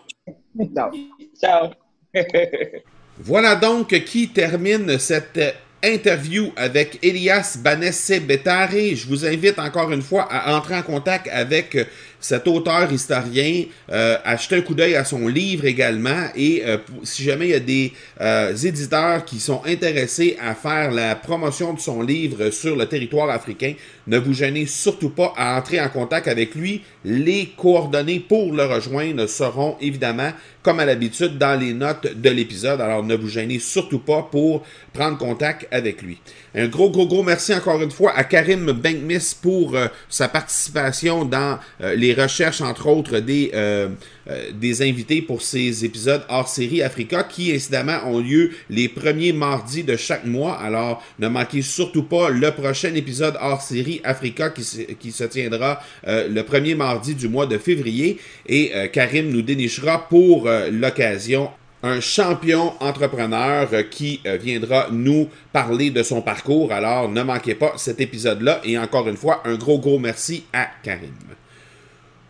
Ciao. 0.74 0.91
Ciao. 1.39 1.70
Voilà 3.22 3.55
donc 3.55 3.89
qui 4.05 4.30
termine 4.30 4.97
cette 4.97 5.41
interview 5.84 6.53
avec 6.55 6.99
Elias 7.03 7.57
Banesse 7.61 8.13
Betare. 8.22 8.72
Je 8.72 9.05
vous 9.07 9.26
invite 9.26 9.59
encore 9.59 9.91
une 9.91 10.01
fois 10.01 10.24
à 10.32 10.55
entrer 10.55 10.78
en 10.78 10.84
contact 10.84 11.28
avec 11.30 11.78
cet 12.20 12.47
auteur 12.47 12.91
historien, 12.91 13.63
euh, 13.91 14.17
acheter 14.24 14.57
un 14.57 14.61
coup 14.61 14.76
d'œil 14.76 14.95
à 14.95 15.05
son 15.05 15.28
livre 15.28 15.65
également 15.65 16.28
et 16.36 16.63
euh, 16.65 16.78
si 17.03 17.24
jamais 17.24 17.47
il 17.47 17.51
y 17.51 17.55
a 17.55 17.59
des 17.59 17.93
euh, 18.20 18.55
éditeurs 18.55 19.26
qui 19.26 19.39
sont 19.39 19.61
intéressés 19.65 20.38
à 20.41 20.55
faire 20.55 20.91
la 20.91 21.15
promotion 21.15 21.74
de 21.74 21.80
son 21.80 22.01
livre 22.01 22.49
sur 22.49 22.76
le 22.76 22.86
territoire 22.86 23.30
africain, 23.30 23.74
ne 24.07 24.17
vous 24.17 24.34
gênez 24.34 24.65
surtout 24.65 25.11
pas 25.11 25.34
à 25.38 25.57
entrer 25.57 25.80
en 25.80 25.89
contact 25.89 26.28
avec 26.28 26.55
lui. 26.55 26.82
Les 27.05 27.53
coordonnées 27.55 28.20
pour 28.20 28.53
le 28.53 28.65
rejoindre 28.65 29.28
seront 29.28 29.78
évidemment, 29.80 30.32
comme 30.63 30.80
à 30.80 30.86
l'habitude, 30.86 31.38
dans 31.38 31.59
les 31.59 31.74
notes 31.74 32.07
de 32.15 32.30
l'épisode. 32.30 32.82
Alors 32.82 33.03
ne 33.03 33.15
vous 33.15 33.30
gênez 33.30 33.59
surtout 33.59 33.99
pas 33.99 34.28
pour 34.30 34.63
prendre 34.93 35.17
contact 35.17 35.67
avec 35.72 36.01
lui. 36.01 36.17
Un 36.55 36.67
gros, 36.67 36.89
gros, 36.89 37.07
gros 37.07 37.24
merci 37.24 37.53
encore 37.53 37.82
une 37.82 37.91
fois 37.91 38.13
à 38.15 38.24
Karim 38.24 38.72
Benkmis 38.72 39.36
pour 39.39 39.76
euh, 39.76 39.88
sa 40.09 40.28
participation 40.28 41.24
dans 41.24 41.59
euh, 41.82 41.95
les 42.10 42.22
recherches, 42.22 42.62
entre 42.62 42.88
autres, 42.88 43.20
des, 43.20 43.51
euh, 43.53 43.89
des 44.53 44.82
invités 44.82 45.22
pour 45.22 45.41
ces 45.41 45.86
épisodes 45.86 46.24
hors 46.30 46.47
série 46.47 46.82
Africa 46.82 47.24
qui, 47.24 47.51
incidemment, 47.53 47.99
ont 48.05 48.20
lieu 48.20 48.51
les 48.70 48.89
premiers 48.89 49.34
mardis 49.34 49.84
de 49.84 49.95
chaque 49.95 50.26
mois. 50.26 50.55
Alors, 50.55 51.03
ne 51.20 51.28
manquez 51.28 51.62
surtout 51.62 52.03
pas 52.03 52.30
le 52.30 52.51
prochain 52.51 52.93
épisode 52.95 53.38
hors 53.41 53.62
série 53.62 54.01
Africa 54.03 54.49
qui, 54.49 54.64
se, 54.64 55.24
tiendra 55.26 55.82
le 56.05 56.41
premier 56.41 56.76
mardi 56.76 57.16
du 57.16 57.30
mois 57.30 57.45
de 57.45 57.57
février. 57.57 58.18
Et 58.47 58.72
Karim 58.91 59.30
nous 59.30 59.41
dénichera 59.41 60.07
pour 60.10 60.49
l'occasion 60.72 61.49
un 61.84 61.99
champion 62.01 62.74
entrepreneur 62.82 63.68
euh, 63.72 63.84
qui 63.84 64.20
euh, 64.26 64.38
viendra 64.38 64.88
nous 64.91 65.30
parler 65.53 65.91
de 65.91 66.03
son 66.03 66.22
parcours. 66.22 66.72
Alors, 66.72 67.10
ne 67.10 67.24
manquez 67.24 67.55
pas 67.55 67.74
cet 67.78 68.01
épisode-là. 68.01 68.62
Et 68.64 68.78
encore 68.78 69.07
une 69.07 69.18
fois, 69.18 69.41
un 69.45 69.55
gros, 69.55 69.80
gros 69.80 69.99
merci 69.99 70.43
à 70.53 70.68
Karim. 70.84 71.14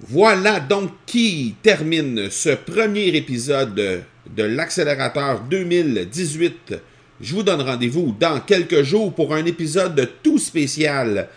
Voilà 0.07 0.61
donc 0.61 0.91
qui 1.05 1.55
termine 1.61 2.29
ce 2.29 2.51
premier 2.51 3.07
épisode 3.07 3.75
de 4.33 4.43
l'accélérateur 4.43 5.41
2018. 5.41 6.75
Je 7.19 7.35
vous 7.35 7.43
donne 7.43 7.61
rendez-vous 7.61 8.15
dans 8.17 8.39
quelques 8.39 8.83
jours 8.83 9.13
pour 9.13 9.35
un 9.35 9.45
épisode 9.45 10.09
tout 10.23 10.37
spécial 10.37 11.27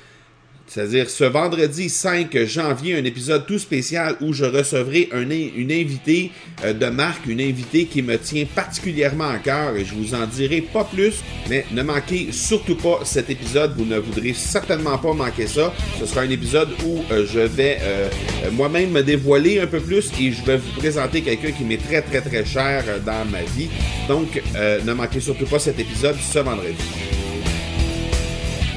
c'est-à-dire 0.66 1.10
ce 1.10 1.24
vendredi 1.24 1.88
5 1.88 2.44
janvier, 2.44 2.96
un 2.96 3.04
épisode 3.04 3.46
tout 3.46 3.58
spécial 3.58 4.16
où 4.20 4.32
je 4.32 4.44
recevrai 4.44 5.08
un, 5.12 5.28
une 5.30 5.72
invitée 5.72 6.30
euh, 6.64 6.72
de 6.72 6.86
marque, 6.86 7.26
une 7.26 7.40
invitée 7.40 7.86
qui 7.86 8.02
me 8.02 8.16
tient 8.16 8.44
particulièrement 8.44 9.28
à 9.28 9.38
cœur 9.38 9.76
et 9.76 9.84
je 9.84 9.94
vous 9.94 10.14
en 10.14 10.26
dirai 10.26 10.60
pas 10.60 10.84
plus, 10.84 11.22
mais 11.48 11.66
ne 11.72 11.82
manquez 11.82 12.28
surtout 12.32 12.76
pas 12.76 13.00
cet 13.04 13.30
épisode, 13.30 13.74
vous 13.76 13.84
ne 13.84 13.98
voudrez 13.98 14.32
certainement 14.34 14.98
pas 14.98 15.12
manquer 15.12 15.46
ça. 15.46 15.72
Ce 15.98 16.06
sera 16.06 16.22
un 16.22 16.30
épisode 16.30 16.70
où 16.86 17.02
euh, 17.10 17.26
je 17.26 17.40
vais 17.40 17.78
euh, 17.80 18.08
moi-même 18.52 18.90
me 18.90 19.02
dévoiler 19.02 19.60
un 19.60 19.66
peu 19.66 19.80
plus 19.80 20.10
et 20.20 20.32
je 20.32 20.44
vais 20.44 20.56
vous 20.56 20.72
présenter 20.78 21.22
quelqu'un 21.22 21.52
qui 21.52 21.64
m'est 21.64 21.82
très 21.82 22.02
très 22.02 22.20
très 22.20 22.44
cher 22.44 22.84
dans 23.04 23.24
ma 23.30 23.42
vie. 23.56 23.68
Donc 24.08 24.42
ne 24.54 24.92
manquez 24.92 25.20
surtout 25.20 25.46
pas 25.46 25.58
cet 25.58 25.78
épisode 25.78 26.16
ce 26.20 26.38
vendredi. 26.38 27.21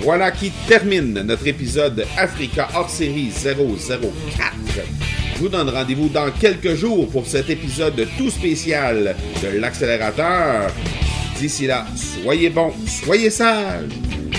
Voilà 0.05 0.29
qui 0.29 0.51
termine 0.67 1.13
notre 1.23 1.47
épisode 1.47 2.05
Africa 2.15 2.67
hors 2.75 2.91
série 2.91 3.31
004. 3.31 4.03
Je 5.33 5.39
vous 5.39 5.49
donne 5.49 5.67
rendez-vous 5.67 6.09
dans 6.09 6.29
quelques 6.29 6.75
jours 6.75 7.09
pour 7.09 7.25
cet 7.25 7.49
épisode 7.49 8.07
tout 8.15 8.29
spécial 8.29 9.15
de 9.41 9.57
l'accélérateur. 9.57 10.71
D'ici 11.39 11.65
là, 11.65 11.87
soyez 11.95 12.51
bons, 12.51 12.71
soyez 12.85 13.31
sages 13.31 13.89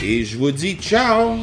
et 0.05 0.25
je 0.25 0.39
vous 0.39 0.53
dis 0.53 0.75
ciao 0.75 1.37